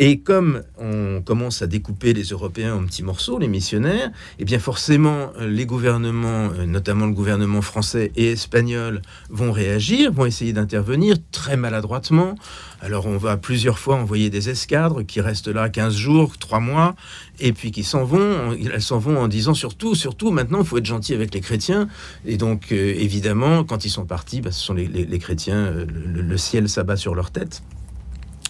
Et 0.00 0.20
comme 0.20 0.62
on 0.78 1.22
commence 1.22 1.60
à 1.62 1.66
découper 1.66 2.12
les 2.12 2.24
Européens 2.24 2.76
en 2.76 2.84
petits 2.84 3.02
morceaux, 3.02 3.38
les 3.38 3.48
missionnaires, 3.48 4.10
et 4.38 4.44
bien 4.44 4.60
forcément 4.60 5.32
les 5.40 5.66
gouvernements, 5.66 6.50
euh, 6.56 6.66
notamment 6.66 7.06
le 7.06 7.12
gouvernement 7.12 7.62
français 7.62 8.12
et 8.14 8.32
espagnol, 8.32 9.02
vont 9.28 9.50
réagir, 9.50 10.12
vont 10.12 10.24
essayer 10.24 10.52
d'intervenir 10.52 11.16
très 11.32 11.56
maladroitement. 11.56 12.36
Alors 12.80 13.06
on 13.06 13.16
va 13.16 13.36
plusieurs 13.36 13.78
fois 13.78 13.96
envoyer 13.96 14.30
des 14.30 14.50
escadres 14.50 15.02
qui 15.02 15.20
restent 15.20 15.48
là 15.48 15.68
15 15.68 15.96
jours, 15.96 16.38
3 16.38 16.60
mois, 16.60 16.94
et 17.40 17.52
puis 17.52 17.72
qui 17.72 17.82
s'en 17.82 18.04
vont. 18.04 18.56
Elles 18.72 18.82
s'en 18.82 18.98
vont 18.98 19.18
en 19.18 19.26
disant 19.26 19.54
surtout, 19.54 19.96
surtout 19.96 20.30
maintenant, 20.30 20.60
il 20.60 20.66
faut 20.66 20.78
être 20.78 20.86
gentil 20.86 21.14
avec 21.14 21.34
les 21.34 21.40
chrétiens. 21.40 21.88
Et 22.24 22.36
donc 22.36 22.70
euh, 22.70 22.94
évidemment, 22.96 23.64
quand 23.64 23.84
ils 23.84 23.90
sont 23.90 24.06
partis, 24.06 24.40
bah, 24.40 24.52
ce 24.52 24.60
sont 24.64 24.74
les 24.74 25.18
chrétiens, 25.18 25.56
euh, 25.56 25.86
le, 25.86 26.22
le 26.22 26.36
ciel 26.36 26.68
s'abat 26.68 26.96
sur 26.96 27.16
leur 27.16 27.32
tête. 27.32 27.62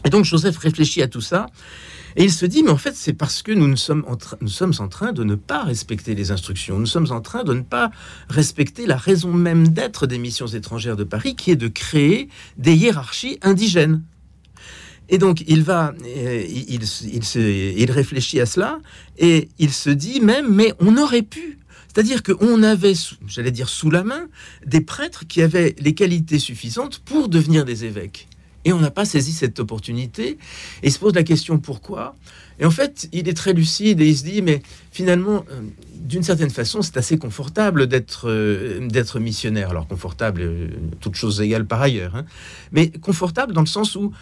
Et 0.04 0.10
donc 0.10 0.24
Joseph 0.24 0.56
réfléchit 0.58 1.02
à 1.02 1.08
tout 1.08 1.20
ça. 1.20 1.46
Et 2.16 2.24
il 2.24 2.32
se 2.32 2.46
dit, 2.46 2.62
mais 2.62 2.70
en 2.70 2.78
fait, 2.78 2.96
c'est 2.96 3.12
parce 3.12 3.42
que 3.42 3.52
nous, 3.52 3.68
ne 3.68 3.76
sommes 3.76 4.04
en 4.08 4.16
nous 4.40 4.48
sommes 4.48 4.72
en 4.78 4.88
train 4.88 5.12
de 5.12 5.22
ne 5.24 5.34
pas 5.34 5.62
respecter 5.62 6.14
les 6.14 6.30
instructions. 6.30 6.78
Nous 6.78 6.86
sommes 6.86 7.10
en 7.12 7.20
train 7.20 7.44
de 7.44 7.52
ne 7.52 7.60
pas 7.60 7.90
respecter 8.28 8.86
la 8.86 8.96
raison 8.96 9.32
même 9.32 9.68
d'être 9.68 10.06
des 10.06 10.18
missions 10.18 10.46
étrangères 10.46 10.96
de 10.96 11.04
Paris, 11.04 11.36
qui 11.36 11.50
est 11.50 11.56
de 11.56 11.68
créer 11.68 12.28
des 12.56 12.74
hiérarchies 12.74 13.38
indigènes. 13.42 14.02
Et 15.10 15.18
donc, 15.18 15.42
il 15.46 15.62
va, 15.62 15.94
euh, 16.04 16.44
il, 16.48 16.82
il 17.12 17.24
se- 17.24 17.38
il 17.78 17.90
réfléchit 17.90 18.40
à 18.40 18.46
cela 18.46 18.80
et 19.18 19.48
il 19.58 19.70
se 19.72 19.90
dit 19.90 20.20
même, 20.20 20.52
mais 20.52 20.72
on 20.80 20.96
aurait 20.96 21.22
pu. 21.22 21.58
C'est-à-dire 21.92 22.22
qu'on 22.22 22.62
avait, 22.62 22.94
j'allais 23.26 23.50
dire 23.50 23.68
sous 23.68 23.90
la 23.90 24.02
main, 24.04 24.26
des 24.66 24.80
prêtres 24.80 25.26
qui 25.26 25.40
avaient 25.42 25.74
les 25.78 25.94
qualités 25.94 26.38
suffisantes 26.38 26.98
pour 27.00 27.28
devenir 27.28 27.64
des 27.64 27.84
évêques. 27.84 28.28
Et 28.64 28.72
on 28.72 28.80
n'a 28.80 28.90
pas 28.90 29.04
saisi 29.04 29.32
cette 29.32 29.60
opportunité. 29.60 30.38
Et 30.82 30.88
il 30.88 30.92
se 30.92 30.98
pose 30.98 31.14
la 31.14 31.22
question 31.22 31.58
pourquoi? 31.58 32.16
Et 32.60 32.64
en 32.64 32.70
fait, 32.70 33.08
il 33.12 33.28
est 33.28 33.34
très 33.36 33.52
lucide 33.52 34.00
et 34.00 34.06
il 34.08 34.16
se 34.16 34.24
dit, 34.24 34.42
mais 34.42 34.62
finalement, 34.90 35.44
euh, 35.50 35.60
d'une 35.94 36.24
certaine 36.24 36.50
façon, 36.50 36.82
c'est 36.82 36.96
assez 36.96 37.16
confortable 37.18 37.86
d'être 37.86 38.28
euh, 38.28 39.20
missionnaire. 39.20 39.70
Alors 39.70 39.86
confortable, 39.86 40.40
euh, 40.42 40.68
toute 41.00 41.14
chose 41.14 41.40
égale 41.40 41.66
par 41.66 41.80
ailleurs. 41.80 42.16
hein. 42.16 42.24
Mais 42.72 42.90
confortable 42.90 43.52
dans 43.52 43.60
le 43.60 43.66
sens 43.66 43.94
où 43.94 44.12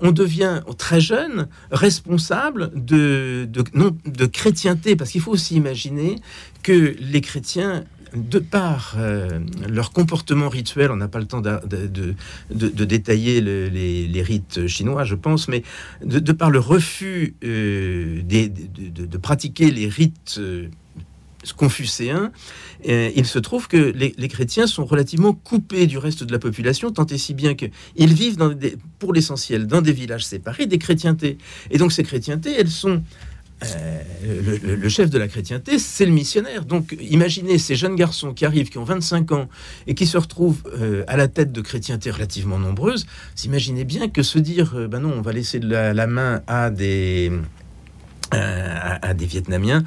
on 0.00 0.10
devient 0.10 0.62
très 0.76 1.00
jeune 1.00 1.46
responsable 1.70 2.72
de, 2.74 3.46
de, 3.48 3.62
non, 3.74 3.96
de 4.06 4.26
chrétienté. 4.26 4.96
Parce 4.96 5.10
qu'il 5.10 5.20
faut 5.20 5.32
aussi 5.32 5.54
imaginer 5.54 6.16
que 6.62 6.96
les 6.98 7.20
chrétiens 7.20 7.84
de 8.14 8.38
par 8.38 8.94
euh, 8.98 9.40
leur 9.68 9.92
comportement 9.92 10.48
rituel, 10.48 10.90
on 10.90 10.96
n'a 10.96 11.08
pas 11.08 11.18
le 11.18 11.26
temps 11.26 11.40
de, 11.40 12.84
détailler 12.84 13.40
le- 13.40 13.68
les, 13.68 14.22
rites 14.22 14.66
chinois, 14.66 15.04
je 15.04 15.14
pense, 15.14 15.48
mais 15.48 15.62
de, 16.04 16.32
par 16.32 16.50
le 16.50 16.58
refus 16.58 17.34
euh, 17.44 18.22
de, 18.22 19.16
pratiquer 19.18 19.70
les 19.70 19.88
rites 19.88 20.36
euh, 20.38 20.68
confucéens, 21.56 22.32
il 22.86 23.26
se 23.26 23.38
trouve 23.38 23.68
que 23.68 23.76
les, 23.76 24.28
chrétiens 24.28 24.66
sont 24.66 24.84
relativement 24.84 25.32
coupés 25.32 25.86
du 25.86 25.98
reste 25.98 26.24
de 26.24 26.32
la 26.32 26.38
population, 26.38 26.90
tant 26.90 27.06
et 27.06 27.18
si 27.18 27.34
bien 27.34 27.54
qu'ils 27.54 28.14
vivent 28.14 28.56
pour 28.98 29.12
l'essentiel 29.12 29.66
dans 29.66 29.82
des 29.82 29.92
villages 29.92 30.24
séparés 30.24 30.66
des 30.66 30.78
chrétientés. 30.78 31.36
Et 31.70 31.78
donc 31.78 31.92
ces 31.92 32.02
chrétientés, 32.02 32.54
elles 32.58 32.70
sont 32.70 33.02
euh, 33.62 34.02
le, 34.76 34.88
chef 34.88 35.10
de 35.10 35.18
la 35.18 35.28
chrétienté, 35.28 35.78
c'est 35.78 36.04
le 36.04 36.12
missionnaire. 36.12 36.64
Donc 36.64 36.96
imaginez 37.00 37.58
ces 37.58 37.76
jeunes 37.76 37.96
garçons 37.96 38.34
qui 38.34 38.44
arrivent, 38.44 38.68
qui 38.68 38.78
ont 38.78 38.84
25 38.84 39.32
ans 39.32 39.48
et 39.86 39.94
qui 39.94 40.06
se 40.06 40.18
retrouvent 40.18 40.62
euh, 40.66 41.04
à 41.06 41.16
la 41.16 41.28
tête 41.28 41.52
de 41.52 41.60
chrétientés 41.60 42.10
relativement 42.10 42.58
nombreuses. 42.58 43.06
Vous 43.36 43.44
imaginez 43.44 43.84
bien 43.84 44.08
que 44.08 44.22
se 44.22 44.38
dire, 44.38 44.74
euh, 44.74 44.88
ben 44.88 45.00
non, 45.00 45.12
on 45.16 45.22
va 45.22 45.32
laisser 45.32 45.60
la, 45.60 46.06
main 46.06 46.42
à 46.46 46.70
des, 46.70 47.32
à 48.32 49.14
des 49.14 49.26
Vietnamiens. 49.26 49.84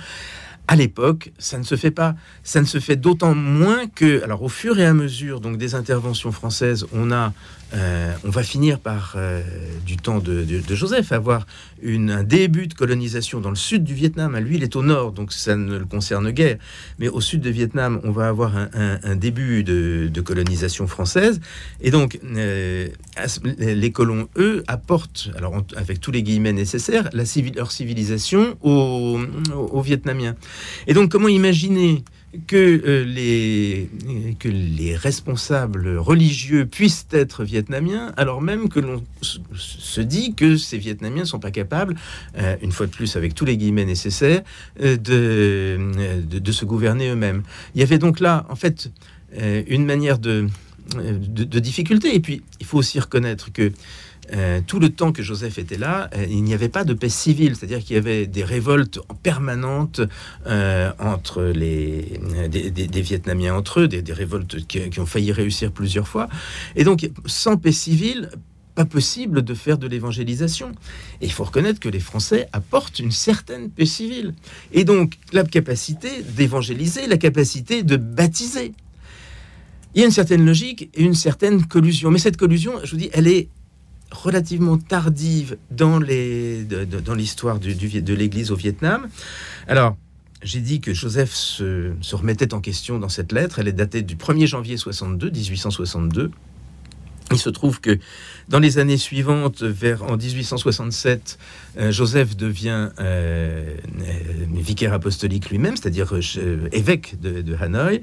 À 0.69 0.75
l'époque, 0.75 1.32
ça 1.38 1.58
ne 1.58 1.63
se 1.63 1.75
fait 1.75 1.91
pas. 1.91 2.15
Ça 2.43 2.60
ne 2.60 2.65
se 2.65 2.80
fait 2.80 2.97
d'autant 2.97 3.34
moins 3.34 3.88
que, 3.88 4.21
alors 4.23 4.43
au 4.43 4.49
fur 4.49 4.80
et 4.80 4.86
à 4.86 4.93
mesure 4.93 5.39
donc 5.39 5.58
des 5.58 5.75
interventions 5.75 6.32
françaises, 6.32 6.86
on 6.91 7.12
a, 7.12 7.34
euh, 7.73 8.13
on 8.23 8.30
va 8.30 8.43
finir 8.43 8.80
par 8.80 9.15
euh, 9.17 9.41
du 9.86 9.97
temps 9.97 10.19
de, 10.19 10.45
Joseph 10.69 11.12
avoir 11.12 11.45
une, 11.82 12.12
un 12.12 12.23
début 12.23 12.67
de 12.67 12.73
colonisation 12.73 13.41
dans 13.41 13.49
le 13.49 13.56
sud 13.56 13.84
du 13.84 13.93
Vietnam. 13.93 14.38
Lui, 14.38 14.56
il 14.56 14.63
est 14.63 14.75
au 14.75 14.84
nord, 14.84 15.12
donc 15.12 15.34
ça 15.34 15.56
ne 15.56 15.77
le 15.77 15.86
concerne 15.86 16.32
guère. 16.32 16.58
Mais 16.99 17.10
au 17.10 17.19
sud 17.19 17.41
du 17.41 17.51
Vietnam, 17.51 17.99
on 18.03 18.12
va 18.12 18.30
avoir 18.30 18.53
un, 18.56 19.15
début 19.15 19.63
de, 19.63 20.21
colonisation 20.21 20.88
française. 20.88 21.39
Et 21.82 21.91
donc, 21.91 22.19
euh, 22.23 22.88
les 23.58 23.91
colons, 23.91 24.27
eux, 24.38 24.63
apportent, 24.67 25.30
alors 25.36 25.63
avec 25.75 25.99
tous 25.99 26.12
les 26.12 26.23
guillemets 26.23 26.53
nécessaires, 26.53 27.10
la 27.13 27.23
leur 27.56 27.71
civilisation 27.71 28.58
aux 28.62 29.82
Vietnamiens. 29.82 30.36
Et 30.88 30.93
donc, 30.93 31.12
comment 31.12 31.27
imaginer 31.27 32.03
que, 32.46 32.56
euh, 32.56 33.04
les, 33.06 33.90
que 34.40 34.50
les 34.50 34.96
responsables 34.96 35.98
religieux 35.98 36.66
puissent 36.66 37.08
être 37.12 37.44
vietnamiens, 37.44 38.12
alors 38.18 38.42
même 38.42 38.70
que 38.70 38.80
l'on 38.80 39.04
se 39.22 40.02
dit 40.02 40.34
que 40.36 40.58
ces 40.58 40.78
Vietnamiens 40.78 41.22
ne 41.22 41.28
sont 41.28 41.40
pas 41.40 41.52
capables, 41.52 41.96
euh, 42.38 42.56
une 42.62 42.72
fois 42.72 42.86
de 42.86 42.92
plus 42.92 43.16
avec 43.16 43.34
tous 43.34 43.46
les 43.46 43.58
guillemets 43.58 43.86
nécessaires, 43.86 44.42
euh, 44.82 44.98
de, 44.98 46.40
de, 46.40 46.52
se 46.52 46.66
gouverner 46.66 47.10
eux-mêmes. 47.10 47.44
Il 47.76 47.80
y 47.80 47.84
avait 47.84 47.98
donc 47.98 48.20
là, 48.20 48.46
en 48.50 48.56
fait, 48.56 48.92
une 49.68 49.86
manière 49.86 50.20
de, 50.20 50.48
de 50.96 51.60
difficulté. 51.60 52.16
Et 52.16 52.20
puis, 52.20 52.42
il 52.60 52.66
faut 52.66 52.78
aussi 52.78 53.00
reconnaître 53.00 53.52
que 53.52 53.72
euh, 54.34 54.62
tout 54.66 54.80
le 54.80 54.90
temps 54.90 55.12
que 55.12 55.24
Joseph 55.24 55.58
était 55.58 55.78
là, 55.78 56.10
euh, 56.16 56.26
il 56.30 56.44
n'y 56.44 56.54
avait 56.54 56.70
pas 56.70 56.84
de 56.84 56.94
paix 56.94 57.10
civile, 57.10 57.56
c'est-à-dire 57.56 57.80
qu'il 57.80 57.96
y 57.96 58.00
avait 58.00 58.28
des 58.28 58.44
révoltes 58.44 59.00
permanentes 59.24 60.02
euh, 60.46 60.92
entre 61.00 61.44
les 61.44 62.20
des, 62.50 63.02
Vietnamiens 63.02 63.56
entre 63.56 63.82
eux, 63.82 63.88
des, 63.88 64.02
des 64.02 64.13
révoltes 64.13 64.66
qui, 64.68 64.90
qui 64.90 65.00
ont 65.00 65.06
failli 65.06 65.32
réussir 65.32 65.72
plusieurs 65.72 66.08
fois. 66.08 66.28
Et 66.76 66.84
donc, 66.84 67.10
sans 67.26 67.58
paix 67.58 67.72
civile, 67.72 68.30
pas 68.78 68.86
possible 68.86 69.42
de 69.42 69.54
faire 69.56 69.80
de 69.80 69.88
l'évangélisation. 69.88 70.72
Et 71.20 71.26
il 71.26 71.32
faut 71.32 71.44
reconnaître 71.44 71.80
que 71.80 71.90
les 71.90 72.00
Français 72.00 72.48
apportent 72.54 73.00
une 73.00 73.12
certaine 73.12 73.72
paix 73.72 73.88
civile. 73.88 74.36
Et 74.72 74.84
donc, 74.84 75.18
la 75.34 75.44
capacité 75.44 76.22
d'évangéliser, 76.22 77.08
la 77.08 77.18
capacité 77.18 77.82
de 77.82 77.98
baptiser. 77.98 78.74
Il 79.96 80.02
y 80.02 80.04
a 80.04 80.06
une 80.06 80.12
certaine 80.12 80.46
logique 80.46 80.92
et 80.94 81.02
une 81.02 81.16
certaine 81.16 81.66
collusion. 81.66 82.12
Mais 82.12 82.20
cette 82.20 82.38
collusion, 82.38 82.74
je 82.84 82.92
vous 82.92 82.98
dis, 82.98 83.10
elle 83.13 83.28
est 83.28 83.50
relativement 84.12 84.78
tardive 84.78 85.58
dans 85.72 86.00
les 86.00 86.63
dans 86.63 87.15
l'histoire 87.15 87.60
de 87.60 88.13
l'Église 88.13 88.52
au 88.52 88.56
Vietnam. 88.56 89.08
Alors, 89.67 89.96
j'ai 90.43 90.60
dit 90.60 90.80
que 90.80 90.93
Joseph 90.93 91.34
se, 91.34 91.91
remettait 92.13 92.54
en 92.54 92.62
question 92.62 93.00
dans 93.00 93.10
cette 93.10 93.32
lettre. 93.32 93.60
Elle 93.60 93.67
est 93.67 93.74
datée 93.74 94.02
du 94.02 94.15
1er 94.15 94.46
janvier 94.46 94.78
62, 94.78 95.30
1862. 95.30 96.32
Il 97.32 97.38
se 97.38 97.50
trouve 97.50 97.82
que 97.82 98.00
dans 98.48 98.60
les 98.60 98.78
années 98.78 98.98
suivantes, 98.98 99.62
vers 99.62 100.04
en 100.04 100.15
1867, 100.15 101.38
euh, 101.78 101.91
Joseph 101.91 102.38
devient 102.38 102.89
euh, 103.00 103.76
euh, 104.00 104.13
vicaire 104.54 104.93
apostolique 104.93 105.50
lui-même, 105.50 105.76
c'est-à-dire 105.76 106.13
évêque 106.72 107.20
de 107.20 107.56
Hanoï. 107.60 108.02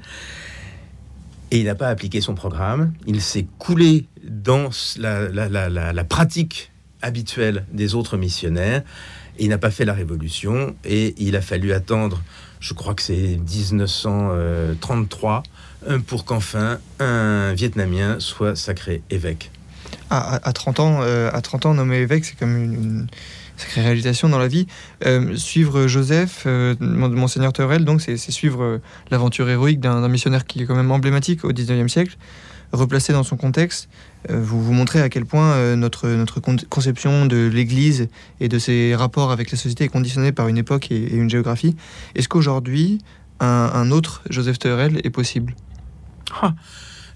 Et 1.51 1.59
il 1.59 1.65
n'a 1.65 1.75
pas 1.75 1.89
appliqué 1.89 2.21
son 2.21 2.33
programme. 2.35 2.93
Il 3.05 3.21
s'est 3.21 3.45
coulé 3.59 4.07
dans 4.23 4.69
la, 4.97 6.03
pratique 6.03 6.71
habituelle 7.01 7.65
des 7.71 7.93
autres 7.95 8.17
missionnaires. 8.17 8.83
Il 9.37 9.49
n'a 9.49 9.57
pas 9.57 9.71
fait 9.71 9.85
la 9.85 9.93
révolution. 9.93 10.75
Et 10.85 11.13
il 11.17 11.35
a 11.35 11.41
fallu 11.41 11.73
attendre, 11.73 12.21
je 12.59 12.73
crois 12.73 12.93
que 12.95 13.01
c'est 13.03 13.37
1933, 13.37 15.43
euh, 15.87 15.99
pour 15.99 16.25
qu'enfin 16.25 16.79
un 16.99 17.53
Vietnamien 17.53 18.19
soit 18.19 18.55
sacré 18.55 19.03
évêque. 19.09 19.51
À, 20.09 20.35
à- 20.35 20.49
à 20.49 20.53
30 20.53 20.79
ans, 20.79 20.99
euh, 21.01 21.29
à 21.31 21.41
30 21.41 21.65
ans, 21.67 21.73
nommé 21.73 21.97
évêque, 21.97 22.25
c'est 22.25 22.37
comme 22.37 22.55
une- 22.57 23.07
sacrée 23.57 23.81
réalisation 23.81 24.29
dans 24.29 24.39
la 24.39 24.47
vie. 24.47 24.67
Euh, 25.05 25.35
suivre 25.35 25.87
Joseph, 25.87 26.43
euh, 26.45 26.75
Monseigneur 26.79 27.53
Teurel, 27.53 27.85
donc 27.85 28.01
c'est 28.01 28.17
suivre 28.17 28.63
euh, 28.63 28.81
l'aventure 29.11 29.49
héroïque 29.49 29.79
d'un 29.79 30.07
missionnaire 30.07 30.45
qui 30.45 30.61
est 30.61 30.65
quand 30.65 30.75
même 30.75 30.91
emblématique 30.91 31.43
au 31.45 31.51
19e 31.51 31.87
siècle, 31.87 32.17
replacé 32.71 33.13
dans 33.13 33.23
son 33.23 33.37
contexte. 33.37 33.89
vous 34.29 34.61
vous 34.61 34.73
montrez 34.73 35.01
à 35.01 35.09
quel 35.09 35.25
point 35.25 35.75
notre, 35.75 36.09
notre 36.09 36.41
conception 36.41 37.25
de 37.25 37.47
l'Église 37.47 38.09
et 38.41 38.49
de 38.49 38.59
ses 38.59 38.95
rapports 38.95 39.31
avec 39.31 39.51
la 39.51 39.57
société 39.57 39.85
est 39.85 39.89
conditionnée 39.89 40.31
par 40.31 40.47
une 40.47 40.57
époque 40.57 40.91
et, 40.91 41.13
une 41.13 41.29
géographie. 41.29 41.75
Est-ce 42.15 42.27
qu'aujourd'hui, 42.27 42.99
un, 43.39 43.91
autre 43.91 44.23
Joseph 44.29 44.59
Teurel 44.59 44.99
est 45.03 45.09
possible? 45.09 45.55
Ah, 46.41 46.55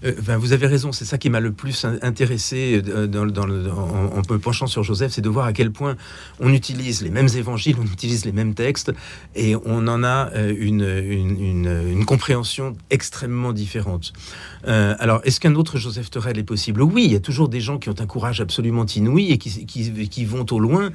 euh, 0.04 0.12
vous 0.38 0.52
avez 0.52 0.66
raison, 0.66 0.92
c'est 0.92 1.04
ça 1.04 1.18
qui 1.18 1.30
m'a 1.30 1.40
le 1.40 1.52
plus 1.52 1.84
intéressé 2.02 2.82
euh, 2.88 3.06
dans, 3.06 3.22
en, 3.22 4.22
me 4.30 4.38
penchant 4.38 4.66
sur 4.66 4.82
Joseph, 4.82 5.12
c'est 5.12 5.20
de 5.20 5.28
voir 5.28 5.46
à 5.46 5.52
quel 5.52 5.70
point 5.70 5.96
on 6.40 6.52
utilise 6.52 7.02
les 7.02 7.10
mêmes 7.10 7.28
évangiles, 7.34 7.76
on 7.80 7.84
utilise 7.84 8.24
les 8.24 8.32
mêmes 8.32 8.54
textes, 8.54 8.92
et 9.34 9.56
on 9.56 9.86
en 9.88 10.02
a 10.04 10.30
euh, 10.34 10.54
une, 10.58 10.82
une, 10.82 12.04
compréhension 12.04 12.76
extrêmement 12.90 13.52
différente. 13.52 14.12
alors, 14.64 15.20
est-ce 15.24 15.38
qu'un 15.38 15.54
autre 15.54 15.78
Joseph 15.78 16.10
Terrell 16.10 16.38
est 16.38 16.44
possible? 16.44 16.82
Oui, 16.82 17.04
il 17.04 17.12
y 17.12 17.16
a 17.16 17.20
toujours 17.20 17.48
des 17.48 17.60
gens 17.60 17.78
qui 17.78 17.88
ont 17.88 17.94
un 17.98 18.06
courage 18.06 18.40
absolument 18.40 18.86
inouï 18.86 19.30
et 19.30 19.38
qui, 19.38 19.66
qui, 19.66 20.24
vont 20.24 20.46
au 20.50 20.58
loin. 20.58 20.90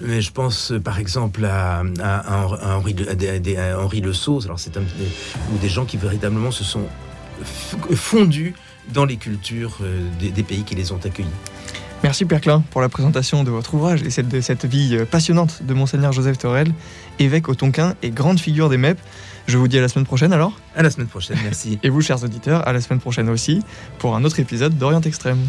Mais 0.00 0.20
je 0.20 0.32
pense, 0.32 0.72
par 0.82 0.98
exemple, 0.98 1.44
à, 1.44 1.82
Henri, 2.62 2.94
à, 3.08 3.98
Le 4.00 4.12
Sceau, 4.12 4.40
alors 4.44 4.58
ou 5.52 5.58
des 5.58 5.68
gens 5.68 5.84
qui 5.84 5.96
véritablement 5.96 6.50
se 6.50 6.64
sont 6.64 6.86
fondus 7.44 8.54
dans 8.92 9.04
les 9.04 9.16
cultures 9.16 9.78
euh, 9.82 10.08
des, 10.18 10.42
pays 10.42 10.62
qui 10.62 10.74
les 10.74 10.92
ont 10.92 11.00
accueillis. 11.04 11.28
Merci 12.02 12.24
Père 12.24 12.40
Klein 12.40 12.62
pour 12.70 12.80
la 12.80 12.88
présentation 12.88 13.42
de 13.42 13.50
votre 13.50 13.74
ouvrage 13.74 14.02
et 14.02 14.22
de 14.22 14.40
cette 14.40 14.64
vie 14.64 14.96
euh, 14.96 15.04
passionnante 15.04 15.62
de 15.64 15.74
Monseigneur 15.74 16.12
Joseph 16.12 16.38
Torel, 16.38 16.72
évêque 17.18 17.48
au 17.48 17.54
Tonkin 17.54 17.94
et 18.02 18.10
grande 18.10 18.38
figure 18.38 18.68
des 18.68 18.76
MEP. 18.76 18.98
Je 19.46 19.58
vous 19.58 19.66
dis 19.66 19.78
à 19.78 19.80
la 19.80 19.88
semaine 19.88 20.06
prochaine 20.06 20.32
alors 20.32 20.52
À 20.76 20.82
la 20.82 20.90
semaine 20.90 21.08
prochaine, 21.08 21.38
merci. 21.42 21.78
et 21.82 21.88
vous, 21.88 22.00
chers 22.00 22.22
auditeurs, 22.22 22.66
à 22.68 22.72
la 22.72 22.80
semaine 22.80 23.00
prochaine 23.00 23.28
aussi 23.28 23.62
pour 23.98 24.14
un 24.14 24.24
autre 24.24 24.38
épisode 24.40 24.76
d'Orient 24.78 25.00
Extrême. 25.00 25.40